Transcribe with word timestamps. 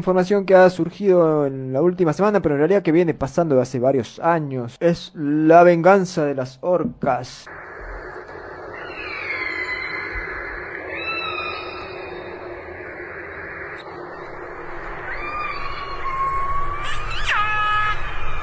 información 0.00 0.46
que 0.46 0.54
ha 0.54 0.68
surgido 0.70 1.46
en 1.46 1.74
la 1.74 1.82
última 1.82 2.14
semana, 2.14 2.40
pero 2.40 2.54
en 2.54 2.60
realidad 2.60 2.82
que 2.82 2.90
viene 2.90 3.12
pasando 3.12 3.54
de 3.54 3.62
hace 3.62 3.78
varios 3.78 4.18
años. 4.18 4.76
Es 4.80 5.12
la 5.14 5.62
venganza 5.62 6.24
de 6.24 6.34
las 6.34 6.58
orcas. 6.62 7.44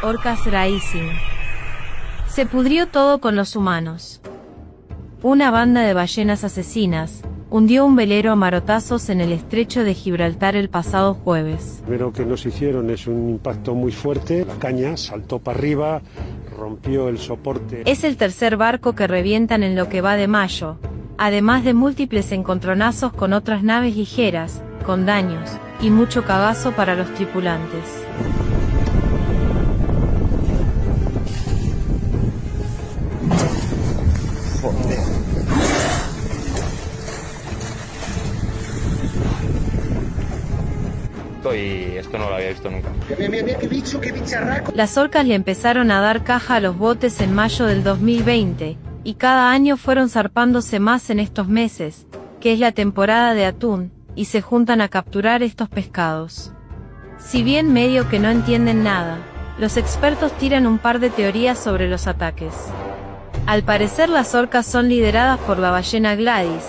Orcas 0.03 0.39
Rising. 0.45 1.09
Se 2.27 2.45
pudrió 2.45 2.87
todo 2.87 3.19
con 3.19 3.35
los 3.35 3.55
humanos. 3.55 4.21
Una 5.23 5.49
banda 5.49 5.81
de 5.81 5.95
ballenas 5.95 6.43
asesinas 6.43 7.23
hundió 7.49 7.85
un 7.85 7.95
velero 7.95 8.31
a 8.31 8.35
marotazos 8.35 9.09
en 9.09 9.21
el 9.21 9.31
estrecho 9.31 9.83
de 9.83 9.93
Gibraltar 9.93 10.55
el 10.55 10.69
pasado 10.69 11.13
jueves. 11.13 11.83
Lo 11.87 12.11
que 12.11 12.25
nos 12.25 12.45
hicieron 12.45 12.89
es 12.89 13.07
un 13.07 13.29
impacto 13.29 13.75
muy 13.75 13.91
fuerte. 13.91 14.45
La 14.45 14.55
caña 14.55 14.97
saltó 14.97 15.39
para 15.39 15.57
arriba, 15.57 16.01
rompió 16.57 17.09
el 17.09 17.17
soporte. 17.17 17.83
Es 17.85 18.03
el 18.03 18.17
tercer 18.17 18.57
barco 18.57 18.93
que 18.93 19.07
revientan 19.07 19.63
en 19.63 19.75
lo 19.75 19.89
que 19.89 20.01
va 20.01 20.15
de 20.15 20.27
mayo, 20.27 20.77
además 21.17 21.63
de 21.63 21.73
múltiples 21.73 22.31
encontronazos 22.31 23.13
con 23.13 23.33
otras 23.33 23.63
naves 23.63 23.95
ligeras, 23.95 24.61
con 24.85 25.05
daños 25.05 25.49
y 25.81 25.89
mucho 25.89 26.23
cagazo 26.23 26.71
para 26.71 26.95
los 26.95 27.13
tripulantes. 27.13 28.05
Y 41.57 41.97
esto 41.97 42.17
no 42.17 42.29
lo 42.29 42.35
había 42.35 42.49
visto 42.49 42.69
nunca. 42.69 42.89
Las 44.73 44.97
orcas 44.97 45.25
le 45.25 45.35
empezaron 45.35 45.91
a 45.91 46.01
dar 46.01 46.23
caja 46.23 46.55
a 46.55 46.59
los 46.59 46.77
botes 46.77 47.19
en 47.21 47.33
mayo 47.33 47.65
del 47.65 47.83
2020, 47.83 48.77
y 49.03 49.13
cada 49.15 49.51
año 49.51 49.77
fueron 49.77 50.09
zarpándose 50.09 50.79
más 50.79 51.09
en 51.09 51.19
estos 51.19 51.47
meses, 51.47 52.07
que 52.39 52.53
es 52.53 52.59
la 52.59 52.71
temporada 52.71 53.33
de 53.33 53.45
atún, 53.45 53.91
y 54.15 54.25
se 54.25 54.41
juntan 54.41 54.81
a 54.81 54.89
capturar 54.89 55.43
estos 55.43 55.69
pescados. 55.69 56.51
Si 57.19 57.43
bien 57.43 57.73
medio 57.73 58.09
que 58.09 58.19
no 58.19 58.29
entienden 58.29 58.83
nada, 58.83 59.17
los 59.57 59.77
expertos 59.77 60.31
tiran 60.33 60.67
un 60.67 60.77
par 60.77 60.99
de 60.99 61.09
teorías 61.09 61.57
sobre 61.57 61.89
los 61.89 62.07
ataques. 62.07 62.53
Al 63.45 63.63
parecer 63.63 64.09
las 64.09 64.35
orcas 64.35 64.65
son 64.65 64.89
lideradas 64.89 65.39
por 65.39 65.57
la 65.57 65.71
ballena 65.71 66.15
Gladys, 66.15 66.63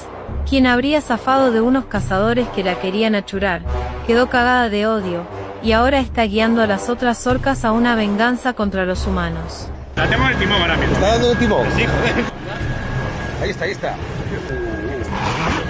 quien 0.49 0.67
habría 0.67 1.01
zafado 1.01 1.53
de 1.53 1.61
unos 1.61 1.85
cazadores 1.85 2.49
que 2.49 2.65
la 2.65 2.81
querían 2.81 3.15
achurar, 3.15 3.63
quedó 4.07 4.31
cagada 4.31 4.71
de 4.71 4.87
odio, 4.87 5.23
y 5.63 5.73
ahora 5.73 6.01
está 6.01 6.23
guiando 6.23 6.63
a 6.63 6.67
las 6.67 6.89
otras 6.89 7.27
orcas 7.27 7.65
a 7.65 7.73
una 7.73 7.95
venganza 7.95 8.55
contra 8.55 8.87
los 8.87 9.07
humanos. 9.07 9.69
La 9.97 10.05
tenemos 10.05 10.31
el 10.31 10.39
timón 10.39 10.63
ahora 10.63 10.77
mismo. 10.77 10.95
¿Está 10.95 11.09
dando 11.09 11.33
el 11.33 11.39
timón? 11.39 11.67
Sí, 11.77 11.85
joder. 11.85 12.25
Ahí 13.43 13.51
está, 13.51 13.65
ahí 13.65 13.73
está. 13.73 13.97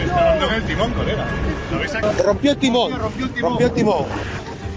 Está 0.05 0.25
dando 0.25 0.55
el 0.55 0.63
timón, 0.65 0.93
colega. 0.93 1.25
¿Lo 1.73 1.79
ves 1.79 1.95
aquí? 1.95 2.07
Rompió 2.25 2.51
el 2.53 2.57
timón. 2.59 2.93
Rompió 3.41 3.67
el 3.67 3.73
timón. 3.73 4.05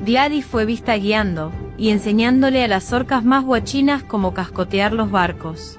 Gladys 0.03 0.45
fue 0.45 0.65
vista 0.65 0.95
guiando, 0.95 1.51
y 1.77 1.89
enseñándole 1.89 2.63
a 2.63 2.67
las 2.67 2.91
orcas 2.91 3.23
más 3.23 3.43
guachinas 3.43 4.01
cómo 4.01 4.33
cascotear 4.33 4.93
los 4.93 5.11
barcos. 5.11 5.77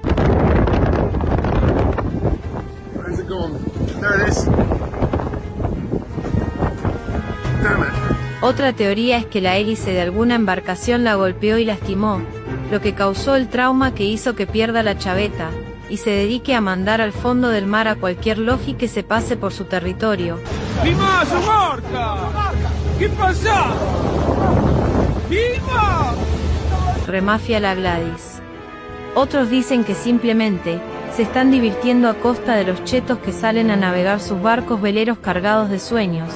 Otra 8.43 8.73
teoría 8.73 9.19
es 9.19 9.27
que 9.27 9.41
la 9.41 9.57
hélice 9.57 9.93
de 9.93 10.01
alguna 10.01 10.35
embarcación 10.35 11.05
la 11.05 11.15
golpeó 11.15 11.59
y 11.59 11.65
lastimó, 11.65 12.21
lo 12.73 12.81
que 12.81 12.93
causó 12.93 13.37
el 13.37 13.49
trauma 13.49 13.95
que 13.95 14.05
hizo 14.05 14.35
que 14.35 14.49
pierda 14.49 14.83
la 14.83 14.99
chaveta, 14.99 15.51
y 15.89 15.99
se 15.99 16.11
dedique 16.11 16.55
a 16.55 16.61
mandar 16.61 17.01
al 17.01 17.13
fondo 17.13 17.51
del 17.51 17.67
mar 17.67 17.87
a 17.87 17.95
cualquier 17.95 18.39
logi 18.39 18.75
que 18.75 18.89
se 18.89 19.05
pase 19.05 19.37
por 19.37 19.53
su 19.53 19.65
territorio. 19.65 20.41
¿Qué 22.99 23.09
pasa? 23.11 23.69
Remafia 27.07 27.61
la 27.61 27.75
Gladys. 27.75 28.41
Otros 29.15 29.51
dicen 29.51 29.85
que 29.85 29.95
simplemente 29.95 30.81
se 31.17 31.23
están 31.23 31.51
divirtiendo 31.51 32.09
a 32.09 32.15
costa 32.15 32.55
de 32.55 32.65
los 32.65 32.85
chetos 32.85 33.19
que 33.19 33.33
salen 33.33 33.71
a 33.71 33.77
navegar 33.77 34.21
sus 34.21 34.41
barcos 34.41 34.81
veleros 34.81 35.19
cargados 35.19 35.69
de 35.69 35.79
sueños, 35.79 36.29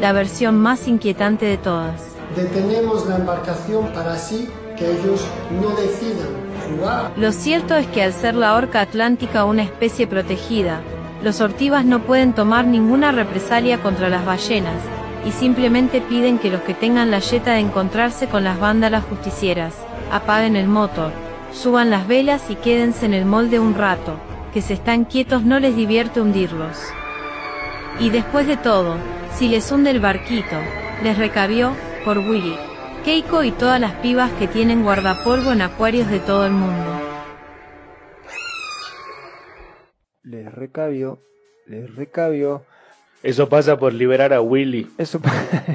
la 0.00 0.12
versión 0.12 0.58
más 0.58 0.88
inquietante 0.88 1.46
de 1.46 1.56
todas. 1.56 2.02
Detenemos 2.34 3.06
la 3.06 3.16
embarcación 3.16 3.86
para 3.92 4.14
así 4.14 4.48
que 4.76 4.90
ellos 4.90 5.24
no 5.62 5.68
decidan 5.70 6.28
jugar. 6.68 7.12
Lo 7.16 7.30
cierto 7.30 7.76
es 7.76 7.86
que 7.86 8.02
al 8.02 8.12
ser 8.12 8.34
la 8.34 8.54
orca 8.56 8.80
atlántica 8.80 9.44
una 9.44 9.62
especie 9.62 10.08
protegida, 10.08 10.80
los 11.22 11.40
ortivas 11.40 11.84
no 11.84 12.00
pueden 12.00 12.32
tomar 12.32 12.66
ninguna 12.66 13.12
represalia 13.12 13.80
contra 13.80 14.08
las 14.08 14.26
ballenas, 14.26 14.82
y 15.24 15.30
simplemente 15.30 16.00
piden 16.00 16.38
que 16.38 16.50
los 16.50 16.60
que 16.62 16.74
tengan 16.74 17.10
la 17.10 17.20
yeta 17.20 17.52
de 17.52 17.60
encontrarse 17.60 18.26
con 18.26 18.44
las 18.44 18.58
vándalas 18.58 19.04
justicieras, 19.04 19.74
apaguen 20.12 20.56
el 20.56 20.66
motor, 20.66 21.12
suban 21.54 21.88
las 21.88 22.06
velas 22.06 22.50
y 22.50 22.56
quédense 22.56 23.06
en 23.06 23.14
el 23.14 23.24
molde 23.24 23.58
un 23.58 23.74
rato, 23.74 24.18
que 24.52 24.60
si 24.60 24.74
están 24.74 25.04
quietos 25.04 25.44
no 25.44 25.60
les 25.60 25.74
divierte 25.74 26.20
hundirlos. 26.20 26.78
Y 28.00 28.10
después 28.10 28.46
de 28.46 28.56
todo, 28.56 28.96
si 29.36 29.48
les 29.48 29.70
hunde 29.70 29.90
el 29.90 30.00
barquito, 30.00 30.56
les 31.02 31.16
recabió, 31.16 31.72
por 32.04 32.18
Willy, 32.18 32.56
Keiko 33.04 33.44
y 33.44 33.50
todas 33.52 33.80
las 33.80 33.92
pibas 33.94 34.30
que 34.32 34.48
tienen 34.48 34.82
guardapolvo 34.82 35.52
en 35.52 35.62
acuarios 35.62 36.10
de 36.10 36.20
todo 36.20 36.44
el 36.44 36.52
mundo. 36.52 37.00
Les 40.22 40.52
recabió, 40.52 41.20
les 41.66 41.94
recabió. 41.94 42.64
Eso 43.22 43.48
pasa 43.48 43.78
por 43.78 43.92
liberar 43.94 44.32
a 44.32 44.40
Willy. 44.40 44.90
Eso 44.98 45.20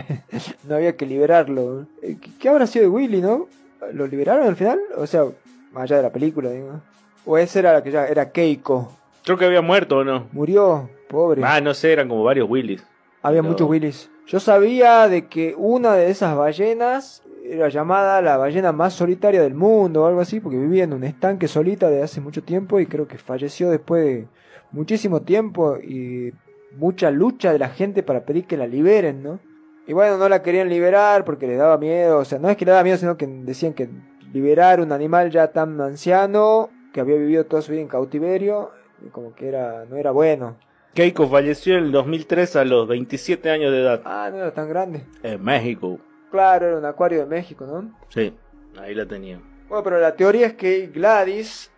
no 0.68 0.76
había 0.76 0.96
que 0.96 1.06
liberarlo. 1.06 1.88
Eh, 2.02 2.18
¿Qué, 2.22 2.30
qué 2.40 2.50
habrá 2.50 2.68
sido 2.68 2.84
de 2.84 2.90
Willy, 2.90 3.22
no? 3.22 3.48
¿Lo 3.94 4.06
liberaron 4.08 4.48
al 4.48 4.56
final? 4.56 4.80
O 4.98 5.08
sea, 5.08 5.26
más 5.72 5.84
allá 5.84 5.98
de 5.98 6.04
la 6.04 6.12
película, 6.12 6.50
digo. 6.50 6.82
O 7.26 7.38
esa 7.38 7.60
era 7.60 7.74
la 7.74 7.84
que 7.84 7.92
ya 7.92 8.06
era 8.08 8.32
Keiko. 8.32 8.92
Creo 9.24 9.38
que 9.38 9.46
había 9.46 9.62
muerto 9.62 9.98
o 9.98 10.04
no. 10.04 10.28
Murió, 10.32 10.90
pobre. 11.10 11.42
Ah, 11.44 11.62
no 11.62 11.74
sé, 11.74 11.92
eran 11.94 12.08
como 12.10 12.24
varios 12.24 12.50
Willys. 12.50 12.84
Había 13.22 13.42
No. 13.42 13.50
muchos 13.50 13.70
Willys. 13.70 14.10
Yo 14.28 14.40
sabía 14.40 15.08
de 15.08 15.28
que 15.28 15.54
una 15.58 15.94
de 15.94 16.10
esas 16.10 16.36
ballenas 16.36 17.24
era 17.44 17.68
llamada 17.70 18.22
la 18.22 18.38
ballena 18.38 18.72
más 18.72 18.94
solitaria 18.94 19.42
del 19.42 19.56
mundo 19.56 20.04
o 20.04 20.08
algo 20.08 20.22
así, 20.22 20.40
porque 20.40 20.58
vivía 20.58 20.84
en 20.84 20.94
un 20.94 21.04
estanque 21.04 21.48
solita 21.48 21.90
de 21.90 22.04
hace 22.04 22.22
mucho 22.22 22.44
tiempo 22.44 22.80
y 22.80 22.86
creo 22.86 23.08
que 23.08 23.18
falleció 23.18 23.70
después 23.72 24.06
de 24.06 24.28
muchísimo 24.72 25.22
tiempo 25.24 25.78
y 25.78 26.32
mucha 26.78 27.10
lucha 27.10 27.52
de 27.52 27.58
la 27.60 27.70
gente 27.70 28.04
para 28.04 28.22
pedir 28.26 28.46
que 28.46 28.56
la 28.58 28.68
liberen, 28.68 29.24
¿no? 29.24 29.40
Y 29.88 29.94
bueno, 29.94 30.18
no 30.18 30.30
la 30.30 30.44
querían 30.44 30.70
liberar 30.70 31.26
porque 31.26 31.48
les 31.48 31.58
daba 31.58 31.80
miedo, 31.80 32.20
o 32.20 32.26
sea, 32.26 32.38
no 32.38 32.50
es 32.50 32.56
que 32.58 32.66
le 32.66 32.72
daba 32.72 32.84
miedo, 32.84 32.98
sino 32.98 33.18
que 33.18 33.26
decían 33.26 33.74
que 33.74 33.90
liberar 34.34 34.82
un 34.82 34.92
animal 34.92 35.32
ya 35.32 35.52
tan 35.52 35.80
anciano 35.82 36.70
que 36.94 37.02
había 37.02 37.16
vivido 37.16 37.46
toda 37.46 37.62
su 37.62 37.72
vida 37.72 37.82
en 37.82 37.88
cautiverio, 37.88 38.72
como 39.12 39.34
que 39.34 39.48
era 39.48 39.86
no 39.86 39.96
era 39.98 40.12
bueno. 40.12 40.58
Keiko 40.94 41.28
falleció 41.28 41.78
en 41.78 41.86
el 41.86 41.92
2003 41.92 42.56
a 42.58 42.66
los 42.66 42.88
27 42.88 43.50
años 43.50 43.72
de 43.72 43.82
edad. 43.82 44.02
Ah, 44.06 44.30
no 44.32 44.38
era 44.38 44.54
tan 44.54 44.68
grande. 44.68 45.06
En 45.24 45.42
México. 45.44 46.00
Claro, 46.32 46.68
era 46.68 46.78
un 46.78 46.86
acuario 46.86 47.20
de 47.20 47.26
México, 47.26 47.66
¿no? 47.66 47.94
Sí, 48.10 48.34
ahí 48.80 48.94
la 48.94 49.06
tenía. 49.06 49.40
Bueno, 49.68 49.84
pero 49.84 50.00
la 50.00 50.16
teoría 50.16 50.48
es 50.48 50.54
que 50.54 50.88
Gladys 50.88 51.72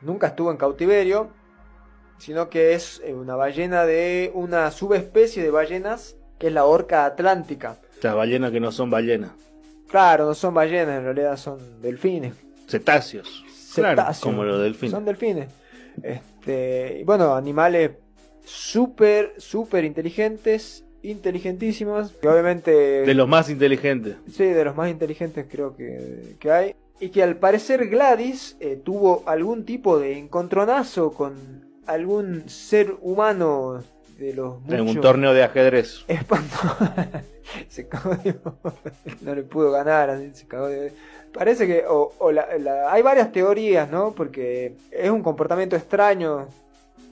nunca 0.00 0.28
estuvo 0.28 0.50
en 0.50 0.56
cautiverio, 0.56 1.30
sino 2.18 2.48
que 2.50 2.74
es 2.74 3.00
eh, 3.04 3.14
una 3.14 3.36
ballena 3.36 3.84
de 3.84 4.30
una 4.34 4.70
subespecie 4.70 5.42
de 5.42 5.50
ballenas 5.50 6.16
que 6.38 6.48
es 6.48 6.52
la 6.52 6.64
orca 6.64 7.04
atlántica. 7.04 7.78
Las 8.02 8.14
ballenas 8.14 8.50
que 8.50 8.60
no 8.60 8.72
son 8.72 8.90
ballenas. 8.90 9.32
Claro, 9.96 10.26
no 10.26 10.34
son 10.34 10.52
ballenas, 10.52 10.98
en 10.98 11.04
realidad 11.04 11.38
son 11.38 11.80
delfines. 11.80 12.34
Cetáceos. 12.68 13.42
Claro, 13.74 14.02
Cetáceos. 14.02 14.22
como 14.22 14.44
los 14.44 14.60
delfines. 14.60 14.90
Son 14.90 15.06
delfines. 15.06 15.48
Este, 16.02 16.98
y 17.00 17.04
bueno, 17.04 17.34
animales 17.34 17.92
súper, 18.44 19.32
súper 19.38 19.86
inteligentes, 19.86 20.84
inteligentísimos, 21.00 22.12
que 22.12 22.28
obviamente... 22.28 22.70
De 23.06 23.14
los 23.14 23.26
más 23.26 23.48
inteligentes. 23.48 24.16
Sí, 24.30 24.44
de 24.44 24.66
los 24.66 24.76
más 24.76 24.90
inteligentes 24.90 25.46
creo 25.50 25.74
que, 25.74 26.36
que 26.40 26.50
hay. 26.50 26.74
Y 27.00 27.08
que 27.08 27.22
al 27.22 27.36
parecer 27.36 27.88
Gladys 27.88 28.58
eh, 28.60 28.76
tuvo 28.76 29.22
algún 29.24 29.64
tipo 29.64 29.98
de 29.98 30.18
encontronazo 30.18 31.14
con 31.14 31.70
algún 31.86 32.50
ser 32.50 32.98
humano 33.00 33.82
de 34.18 34.34
los 34.34 34.56
En 34.68 34.80
un 34.80 34.86
muchos 34.86 35.02
torneo 35.02 35.32
de 35.34 35.42
ajedrez. 35.44 36.04
espantosos. 36.08 36.78
se 37.68 37.86
cagó 37.88 38.14
de 38.16 38.34
no 39.22 39.34
le 39.34 39.42
pudo 39.42 39.70
ganar, 39.70 40.10
así, 40.10 40.30
se 40.34 40.46
cagó 40.46 40.66
de 40.68 40.92
Parece 41.32 41.66
que 41.66 41.84
o, 41.86 42.12
o 42.18 42.32
la- 42.32 42.48
la- 42.58 42.90
hay 42.92 43.02
varias 43.02 43.30
teorías, 43.30 43.90
¿no? 43.90 44.12
Porque 44.12 44.74
es 44.90 45.10
un 45.10 45.22
comportamiento 45.22 45.76
extraño 45.76 46.48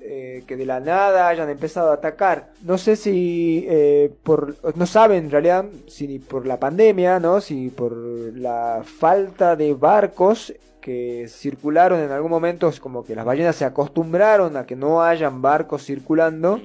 eh, 0.00 0.44
que 0.46 0.56
de 0.56 0.64
la 0.64 0.80
nada 0.80 1.28
hayan 1.28 1.50
empezado 1.50 1.90
a 1.90 1.94
atacar. 1.94 2.50
No 2.62 2.78
sé 2.78 2.96
si 2.96 3.66
eh, 3.68 4.10
por, 4.22 4.54
no 4.76 4.86
saben 4.86 5.24
en 5.24 5.30
realidad 5.30 5.66
si 5.88 6.18
por 6.20 6.46
la 6.46 6.58
pandemia, 6.58 7.20
¿no? 7.20 7.42
Si 7.42 7.68
por 7.68 7.92
la 8.34 8.82
falta 8.82 9.56
de 9.56 9.74
barcos 9.74 10.54
que 10.80 11.26
circularon 11.28 12.00
en 12.00 12.10
algún 12.10 12.30
momento, 12.30 12.68
es 12.68 12.80
como 12.80 13.04
que 13.04 13.14
las 13.14 13.24
ballenas 13.26 13.56
se 13.56 13.64
acostumbraron 13.66 14.56
a 14.56 14.64
que 14.64 14.76
no 14.76 15.02
hayan 15.02 15.42
barcos 15.42 15.84
circulando. 15.84 16.60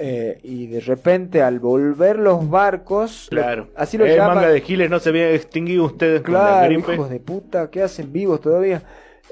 Eh, 0.00 0.38
y 0.44 0.68
de 0.68 0.78
repente 0.78 1.42
al 1.42 1.58
volver 1.58 2.20
los 2.20 2.48
barcos, 2.48 3.26
Claro. 3.30 3.66
así 3.74 3.98
lo 3.98 4.06
el 4.06 4.14
llaman. 4.14 4.36
manga 4.36 4.48
de 4.50 4.60
Giles 4.60 4.88
no 4.88 5.00
se 5.00 5.08
había 5.08 5.30
extinguido 5.32 5.84
ustedes 5.86 6.22
con 6.22 6.34
la 6.34 6.40
Claro, 6.68 6.72
hijos 6.72 7.10
de 7.10 7.18
puta, 7.18 7.68
¿qué 7.68 7.82
hacen 7.82 8.12
vivos 8.12 8.40
todavía? 8.40 8.82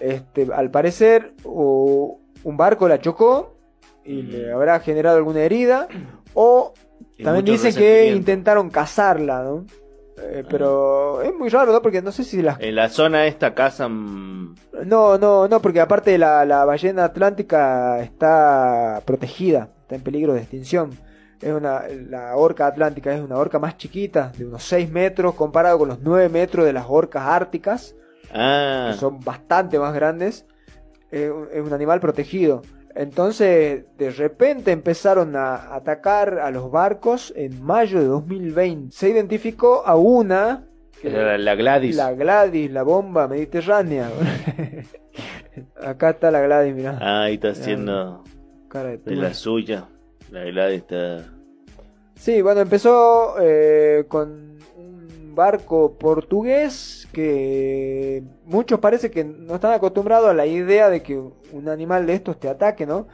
Este, 0.01 0.49
al 0.53 0.73
parecer, 0.73 1.35
o 1.45 2.19
un 2.43 2.57
barco 2.57 2.89
la 2.89 3.01
chocó 3.01 3.55
y 4.05 4.23
Mm. 4.23 4.29
le 4.31 4.53
habrá 4.53 4.81
generado 4.81 5.17
alguna 5.19 5.41
herida, 5.41 5.87
o 6.35 6.75
Y 7.17 7.23
también 7.23 7.45
dicen 7.45 7.73
que 7.75 8.09
intentaron 8.13 8.69
cazarla, 8.69 9.43
¿no? 9.45 9.65
Eh, 10.19 10.45
pero 10.49 11.23
es 11.23 11.35
muy 11.35 11.49
raro, 11.49 11.73
¿no? 11.73 11.83
Porque 11.83 12.03
no 12.03 12.13
sé 12.13 12.25
si 12.25 12.41
las... 12.43 12.59
En 12.61 12.75
la 12.75 12.89
zona 12.89 13.27
esta 13.27 13.55
cazan... 13.55 14.55
No, 14.85 15.19
no, 15.19 15.49
no, 15.49 15.61
porque 15.61 15.81
aparte 15.81 16.17
la, 16.19 16.45
la 16.45 16.65
ballena 16.65 17.05
atlántica 17.05 18.01
está 18.01 19.03
protegida, 19.05 19.69
está 19.83 19.95
en 19.95 20.03
peligro 20.03 20.33
de 20.33 20.41
extinción. 20.41 20.91
Es 21.41 21.53
una, 21.53 21.83
la 22.09 22.35
orca 22.37 22.67
atlántica 22.67 23.15
es 23.15 23.21
una 23.21 23.37
orca 23.37 23.59
más 23.59 23.77
chiquita, 23.77 24.33
de 24.37 24.47
unos 24.47 24.63
6 24.65 24.91
metros, 24.91 25.35
comparado 25.35 25.79
con 25.79 25.89
los 25.89 26.01
9 26.01 26.31
metros 26.31 26.65
de 26.65 26.73
las 26.73 26.87
orcas 26.89 27.25
árticas 27.25 27.95
Ah, 28.33 28.91
que 28.93 28.99
son 28.99 29.21
bastante 29.21 29.79
más 29.79 29.95
grandes, 29.95 30.47
es 31.11 31.31
un, 31.31 31.49
es 31.53 31.63
un 31.63 31.73
animal 31.73 32.01
protegido. 32.01 32.63
Entonces, 32.97 33.85
de 33.99 34.11
repente 34.11 34.73
empezaron 34.73 35.37
a 35.37 35.75
atacar 35.75 36.39
a 36.39 36.51
los 36.51 36.71
barcos 36.71 37.31
en 37.37 37.63
mayo 37.63 38.01
de 38.01 38.07
2020. 38.07 38.91
Se 38.91 39.11
identificó 39.11 39.87
a 39.87 39.97
una, 39.97 40.65
que 41.03 41.11
la, 41.11 41.37
la 41.37 41.55
Gladys. 41.55 41.95
la 41.95 42.15
Gladys, 42.15 42.71
la 42.71 42.83
bomba 42.83 43.29
mediterránea. 43.29 44.09
Acá 45.83 46.11
está 46.11 46.31
la 46.31 46.41
Gladys, 46.41 46.75
mirá. 46.75 46.99
Ah, 46.99 47.25
ahí 47.25 47.35
está 47.35 47.51
haciendo 47.51 48.25
Cara 48.69 48.91
de 48.91 48.99
de 48.99 49.17
la 49.17 49.35
suya. 49.35 49.89
La 50.31 50.45
Gladys 50.45 50.79
está... 50.79 51.19
Sí, 52.15 52.41
bueno, 52.41 52.63
empezó 52.63 53.37
eh, 53.43 54.07
con 54.09 54.46
barco 55.37 55.93
portugués 55.93 57.07
que 57.13 58.25
muchos 58.45 58.81
parece 58.81 59.13
que 59.13 59.23
no 59.23 59.55
están 59.55 59.73
acostumbrados 59.73 60.29
a 60.29 60.35
la 60.35 60.47
idea 60.47 60.91
de 60.91 61.03
que 61.05 61.17
un 61.17 61.69
animal 61.69 62.07
de 62.07 62.15
estos 62.15 62.41
te 62.41 62.49
ataque, 62.49 62.87
¿no? 62.87 63.07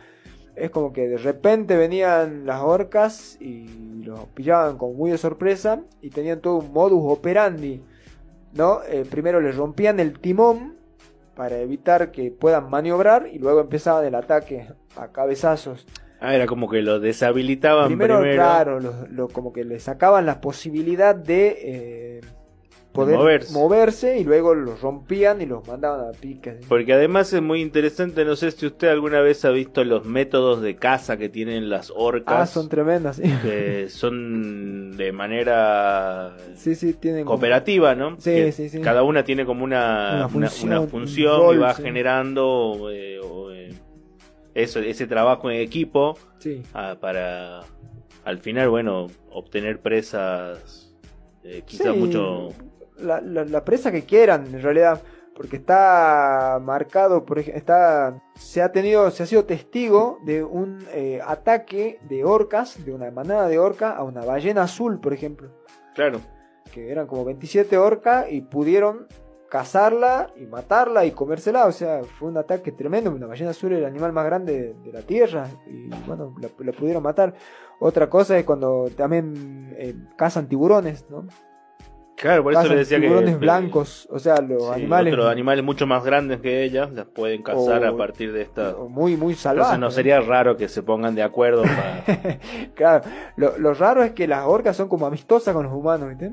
Es 0.56 0.70
como 0.70 0.92
que 0.92 1.08
de 1.08 1.18
repente 1.18 1.76
venían 1.76 2.46
las 2.46 2.62
orcas 2.62 3.36
y 3.40 3.66
los 4.04 4.20
pillaban 4.28 4.78
como 4.78 4.94
muy 4.94 5.10
de 5.10 5.18
sorpresa 5.18 5.82
y 6.00 6.08
tenían 6.08 6.40
todo 6.40 6.56
un 6.56 6.72
modus 6.72 7.02
operandi, 7.04 7.82
¿no? 8.54 8.82
Eh, 8.88 9.04
primero 9.10 9.40
les 9.40 9.56
rompían 9.56 10.00
el 10.00 10.18
timón 10.18 10.76
para 11.34 11.58
evitar 11.58 12.12
que 12.12 12.30
puedan 12.30 12.70
maniobrar 12.70 13.26
y 13.26 13.38
luego 13.38 13.60
empezaban 13.60 14.04
el 14.04 14.14
ataque 14.14 14.68
a 14.96 15.08
cabezazos. 15.08 15.86
Ah, 16.24 16.34
era 16.36 16.46
como 16.46 16.68
que 16.70 16.82
lo 16.82 17.00
deshabilitaban 17.00 17.86
Primero, 17.88 18.18
primero. 18.20 18.36
claro, 18.42 18.80
lo, 18.80 18.92
lo- 19.10 19.28
como 19.28 19.52
que 19.52 19.64
le 19.64 19.80
sacaban 19.80 20.24
la 20.24 20.40
posibilidad 20.40 21.14
de 21.16 21.58
eh, 21.62 22.20
poder 22.92 23.16
moverse. 23.16 23.52
moverse. 23.52 24.18
y 24.18 24.24
luego 24.24 24.54
los 24.54 24.80
rompían 24.82 25.40
y 25.40 25.46
los 25.46 25.66
mandaban 25.66 26.06
a. 26.08 26.12
¿sí? 26.12 26.38
Porque 26.68 26.92
además 26.92 27.32
es 27.32 27.42
muy 27.42 27.60
interesante, 27.60 28.24
no 28.24 28.36
sé 28.36 28.50
si 28.52 28.66
usted 28.66 28.88
alguna 28.88 29.20
vez 29.20 29.44
ha 29.44 29.50
visto 29.50 29.82
los 29.82 30.04
métodos 30.04 30.62
de 30.62 30.76
caza 30.76 31.16
que 31.16 31.28
tienen 31.28 31.68
las 31.70 31.92
orcas. 31.96 32.34
Ah, 32.38 32.46
son 32.46 32.68
tremendas, 32.68 33.16
sí. 33.16 33.22
que 33.42 33.88
son 33.90 34.96
de 34.96 35.10
manera 35.12 36.36
Sí, 36.54 36.74
sí, 36.76 36.92
tienen 36.94 37.24
como- 37.24 37.36
cooperativa, 37.36 37.94
¿no? 37.96 38.12
Sí, 38.20 38.30
Que 38.32 38.52
sí, 38.52 38.68
sí. 38.68 38.80
Cada 38.80 39.02
una 39.02 39.24
tiene 39.24 39.44
como 39.44 39.64
una, 39.64 40.12
Una 40.16 40.28
función, 40.28 40.68
una 40.70 40.80
un 40.82 40.88
función 40.88 41.36
rol, 41.40 41.56
y 41.56 41.58
va 41.58 41.74
generando 41.74 42.90
eh, 42.92 43.18
o, 43.20 43.50
eh, 43.50 43.72
eso, 44.54 44.80
ese 44.80 45.06
trabajo 45.06 45.50
en 45.50 45.60
equipo 45.60 46.16
Sí. 46.38 46.62
ah, 46.74 46.96
para 47.00 47.60
al 48.24 48.38
final, 48.38 48.68
bueno, 48.68 49.08
obtener 49.30 49.80
presas 49.80 50.94
eh, 51.44 51.62
quizás 51.66 51.92
Sí, 51.92 51.98
mucho... 51.98 52.48
La, 52.98 53.20
la- 53.20 53.44
la 53.44 53.64
presa 53.64 53.90
que 53.90 54.02
quieran, 54.04 54.46
en 54.46 54.62
realidad. 54.62 55.02
Porque 55.34 55.56
está 55.56 56.60
marcado, 56.62 57.24
por 57.24 57.38
está, 57.38 58.22
se 58.36 58.60
ha 58.60 58.70
tenido, 58.70 59.10
se 59.10 59.22
ha 59.22 59.26
sido 59.26 59.44
testigo 59.46 60.18
de 60.26 60.44
un 60.44 60.84
eh, 60.92 61.20
ataque 61.26 61.98
de 62.08 62.22
orcas, 62.22 62.84
de 62.84 62.92
una 62.92 63.10
manada 63.10 63.48
de 63.48 63.58
orcas 63.58 63.94
a 63.96 64.04
una 64.04 64.22
ballena 64.24 64.64
azul, 64.64 65.00
por 65.00 65.14
ejemplo. 65.14 65.48
Claro. 65.94 66.20
que 66.72 66.90
eran 66.92 67.06
como 67.06 67.24
27 67.24 67.76
orcas 67.78 68.26
y 68.30 68.42
pudieron 68.42 69.06
cazarla 69.52 70.28
y 70.34 70.46
matarla 70.46 71.04
y 71.04 71.10
comérsela. 71.10 71.66
O 71.66 71.72
sea, 71.72 72.00
fue 72.18 72.28
un 72.30 72.38
ataque 72.38 72.72
tremendo. 72.72 73.10
Una 73.10 73.26
ballena 73.26 73.50
azul 73.50 73.70
es 73.74 73.80
el 73.80 73.84
animal 73.84 74.10
más 74.10 74.24
grande 74.24 74.52
de, 74.58 74.74
de 74.82 74.92
la 74.92 75.02
tierra 75.02 75.46
y 75.66 75.90
bueno, 76.06 76.34
la, 76.40 76.48
la 76.64 76.72
pudieron 76.72 77.02
matar. 77.02 77.34
Otra 77.78 78.08
cosa 78.08 78.38
es 78.38 78.46
cuando 78.46 78.88
también 78.96 79.74
eh, 79.78 79.94
cazan 80.16 80.48
tiburones, 80.48 81.04
¿no? 81.10 81.26
Claro, 82.16 82.44
por 82.44 82.54
eso 82.54 82.66
le 82.68 82.76
decía 82.76 82.98
tiburones 82.98 83.38
blancos, 83.38 84.08
o 84.10 84.18
sea, 84.18 84.40
los 84.40 84.62
sí, 84.62 84.70
animales 84.72 85.12
otros 85.12 85.28
animales 85.28 85.64
mucho 85.64 85.86
más 85.86 86.02
grandes 86.04 86.40
que 86.40 86.62
ellas 86.62 86.90
las 86.92 87.06
pueden 87.06 87.42
cazar 87.42 87.84
O- 87.84 87.88
a 87.88 87.96
partir 87.96 88.32
de 88.32 88.42
esta... 88.42 88.74
muy, 88.88 89.16
muy 89.18 89.34
salvajes. 89.34 89.74
Entonces 89.74 89.80
no 89.80 89.90
sería 89.90 90.20
raro 90.20 90.56
que 90.56 90.68
se 90.68 90.82
pongan 90.82 91.14
de 91.14 91.22
acuerdo 91.24 91.62
para... 91.62 92.38
claro, 92.74 93.04
lo, 93.36 93.58
lo 93.58 93.74
raro 93.74 94.02
es 94.02 94.12
que 94.12 94.26
las 94.26 94.46
orcas 94.46 94.76
son 94.76 94.88
como 94.88 95.04
amistosas 95.04 95.52
con 95.52 95.64
los 95.64 95.74
humanos, 95.74 96.08
¿viste? 96.10 96.32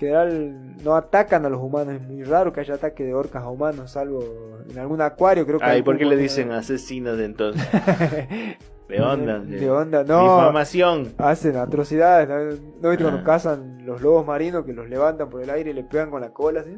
En 0.00 0.08
general 0.08 0.76
no 0.82 0.96
atacan 0.96 1.44
a 1.44 1.50
los 1.50 1.60
humanos, 1.60 1.94
es 1.94 2.00
muy 2.00 2.22
raro 2.24 2.52
que 2.54 2.60
haya 2.60 2.74
ataque 2.74 3.04
de 3.04 3.12
orcas 3.12 3.42
a 3.42 3.50
humanos, 3.50 3.90
salvo 3.90 4.24
en 4.70 4.78
algún 4.78 5.02
acuario, 5.02 5.44
creo 5.46 5.58
que... 5.58 5.64
Ay, 5.66 5.82
¿por 5.82 5.98
qué 5.98 6.06
le 6.06 6.16
dicen 6.16 6.52
asesinos 6.52 7.20
entonces? 7.20 7.62
De 8.88 9.00
onda. 9.00 9.38
De 9.38 9.70
onda, 9.70 10.02
no. 10.02 10.22
Difamación. 10.22 11.12
Hacen 11.18 11.56
atrocidades, 11.56 12.28
¿no, 12.28 12.56
¿No 12.80 12.90
viste 12.90 13.04
Ah. 13.04 13.08
cuando 13.10 13.24
cazan 13.24 13.86
los 13.86 14.00
lobos 14.00 14.26
marinos 14.26 14.64
que 14.64 14.72
los 14.72 14.88
levantan 14.88 15.28
por 15.30 15.42
el 15.42 15.50
aire 15.50 15.70
y 15.70 15.74
le 15.74 15.84
pegan 15.84 16.10
con 16.10 16.20
la 16.22 16.30
cola 16.30 16.60
así? 16.62 16.76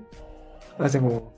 Hacen 0.79 1.03
como... 1.03 1.33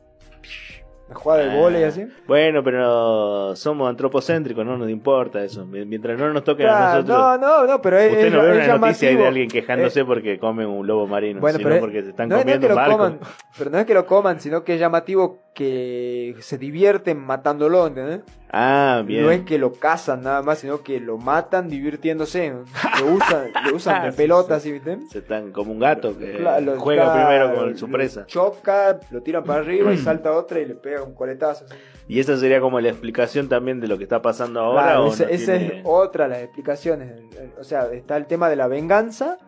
Una 1.07 1.17
jugada 1.17 1.43
de 1.45 1.51
Ah. 1.51 1.55
volei 1.61 1.85
así. 1.85 2.07
Bueno, 2.27 2.65
pero 2.65 3.55
somos 3.57 3.89
antropocéntricos, 3.91 4.65
no 4.65 4.79
nos 4.79 4.89
importa 4.89 5.45
eso. 5.45 5.67
Mientras 5.67 6.19
no 6.19 6.33
nos 6.33 6.43
toquen 6.45 6.67
a 6.67 6.95
nosotros. 6.97 7.19
no, 7.19 7.39
no, 7.39 7.67
no, 7.67 7.83
pero 7.83 7.99
es, 7.99 8.11
Usted 8.13 8.33
no 8.33 8.43
ve 8.43 8.65
una 8.65 8.79
noticia 8.79 9.17
de 9.17 9.27
alguien 9.27 9.49
quejándose 9.49 10.05
porque 10.05 10.39
comen 10.39 10.67
un 10.67 10.87
lobo 10.87 11.07
marino, 11.07 11.41
Bueno, 11.41 11.59
sino 11.59 11.69
pero 11.69 11.81
porque 11.81 12.03
se 12.03 12.11
están 12.11 12.29
no 12.31 12.37
es- 12.39 12.45
no 12.47 12.51
es 12.51 12.57
comiendo 12.57 12.67
que 12.69 12.73
un 12.73 12.79
lo 12.79 12.97
barco. 12.97 12.97
coman, 12.97 13.21
pero 13.59 13.71
no 13.71 13.79
es 13.79 13.85
que 13.85 13.95
lo 13.95 14.07
coman, 14.07 14.41
sino 14.41 14.65
que 14.65 14.75
es 14.75 14.81
llamativo 14.81 15.44
que 15.55 16.35
se 16.41 16.59
divierten 16.59 17.19
matándolo, 17.19 17.87
¿entendés? 17.87 18.21
Ah, 18.51 19.03
bien. 19.07 19.23
No 19.23 19.31
es 19.31 19.43
que 19.43 19.59
lo 19.59 19.73
cazan 19.73 20.23
nada 20.23 20.43
más, 20.43 20.59
sino 20.59 20.83
que 20.83 21.01
lo 21.01 21.17
matan 21.19 21.69
divirtiéndose. 21.69 22.51
¿no? 22.51 22.65
Lo 23.01 23.13
usan, 23.15 23.51
lo 23.69 23.77
usan 23.77 24.03
de 24.05 24.11
Sí, 24.13 24.17
pelota, 24.17 24.61
sí. 24.61 24.69
¿sí, 24.69 24.73
viste? 24.73 24.99
Se 25.11 25.19
están 25.19 25.53
como 25.53 25.73
un 25.73 25.79
gato 25.79 26.17
que 26.19 26.33
Claro, 26.37 26.65
lo- 26.65 26.81
juega 26.81 27.05
claro, 27.05 27.27
primero 27.49 27.55
con 27.55 27.79
su 27.79 27.89
presa. 27.89 28.27
Choca, 28.27 28.99
lo 29.11 29.23
tiran 29.23 29.45
para 29.45 29.61
arriba 29.61 29.93
y 29.93 29.97
salta 29.99 30.33
otra 30.33 30.61
y 30.61 30.67
le 30.67 30.75
pega 30.75 31.03
un 31.03 31.15
coletazo. 31.15 31.67
¿sí? 31.69 31.75
Y 32.07 32.21
esa 32.21 32.37
sería 32.37 32.61
como 32.61 32.81
la 32.81 32.91
explicación 32.91 33.49
también 33.49 33.81
de 33.81 33.89
lo 33.89 33.97
que 33.97 34.05
está 34.05 34.21
pasando 34.21 34.61
ahora. 34.61 34.83
Claro, 34.83 35.05
¿o 35.07 35.09
esa 35.09 35.25
no 35.25 35.31
esa 35.31 35.53
tiene- 35.59 35.79
es 35.79 35.83
otra 35.87 36.25
de 36.25 36.31
las 36.31 36.43
explicaciones. 36.43 37.13
O 37.59 37.65
sea, 37.65 37.87
está 37.93 38.17
el 38.17 38.27
tema 38.27 38.49
de 38.49 38.57
la 38.57 38.67
venganza 38.69 39.39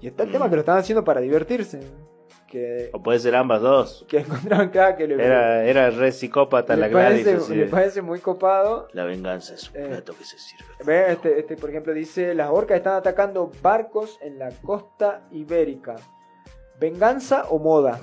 y 0.00 0.06
está 0.06 0.22
el 0.24 0.30
tema 0.30 0.48
que 0.48 0.56
lo 0.56 0.60
están 0.60 0.78
haciendo 0.78 1.04
para 1.04 1.20
divertirse. 1.20 1.80
Que, 2.54 2.90
O 2.92 3.02
puede 3.02 3.18
ser 3.18 3.34
ambas 3.34 3.62
dos. 3.62 4.06
que 4.08 4.18
encontraron 4.18 4.68
cada 4.68 4.94
que 4.94 5.08
le, 5.08 5.14
Era, 5.16 5.64
era 5.64 5.90
re 5.90 6.12
psicópata 6.12 6.76
la 6.76 6.86
Gladys. 6.86 7.24
parece, 7.24 7.42
así 7.42 7.54
le 7.56 7.66
parece 7.66 8.00
muy 8.00 8.20
copado. 8.20 8.86
La 8.92 9.02
venganza 9.04 9.54
es 9.54 9.72
un 9.72 9.76
Eh. 9.80 9.86
plato 9.88 10.14
que 10.16 10.24
se 10.24 10.38
sirve. 10.38 10.64
Ve, 10.84 11.10
Este, 11.14 11.40
este, 11.40 11.56
por 11.56 11.70
ejemplo, 11.70 11.92
dice: 11.92 12.32
Las 12.32 12.50
orcas 12.50 12.76
están 12.76 12.94
atacando 12.94 13.50
barcos 13.60 14.20
en 14.22 14.38
la 14.38 14.50
costa 14.62 15.22
ibérica. 15.32 15.96
¿Venganza 16.78 17.46
o 17.50 17.58
moda? 17.58 17.98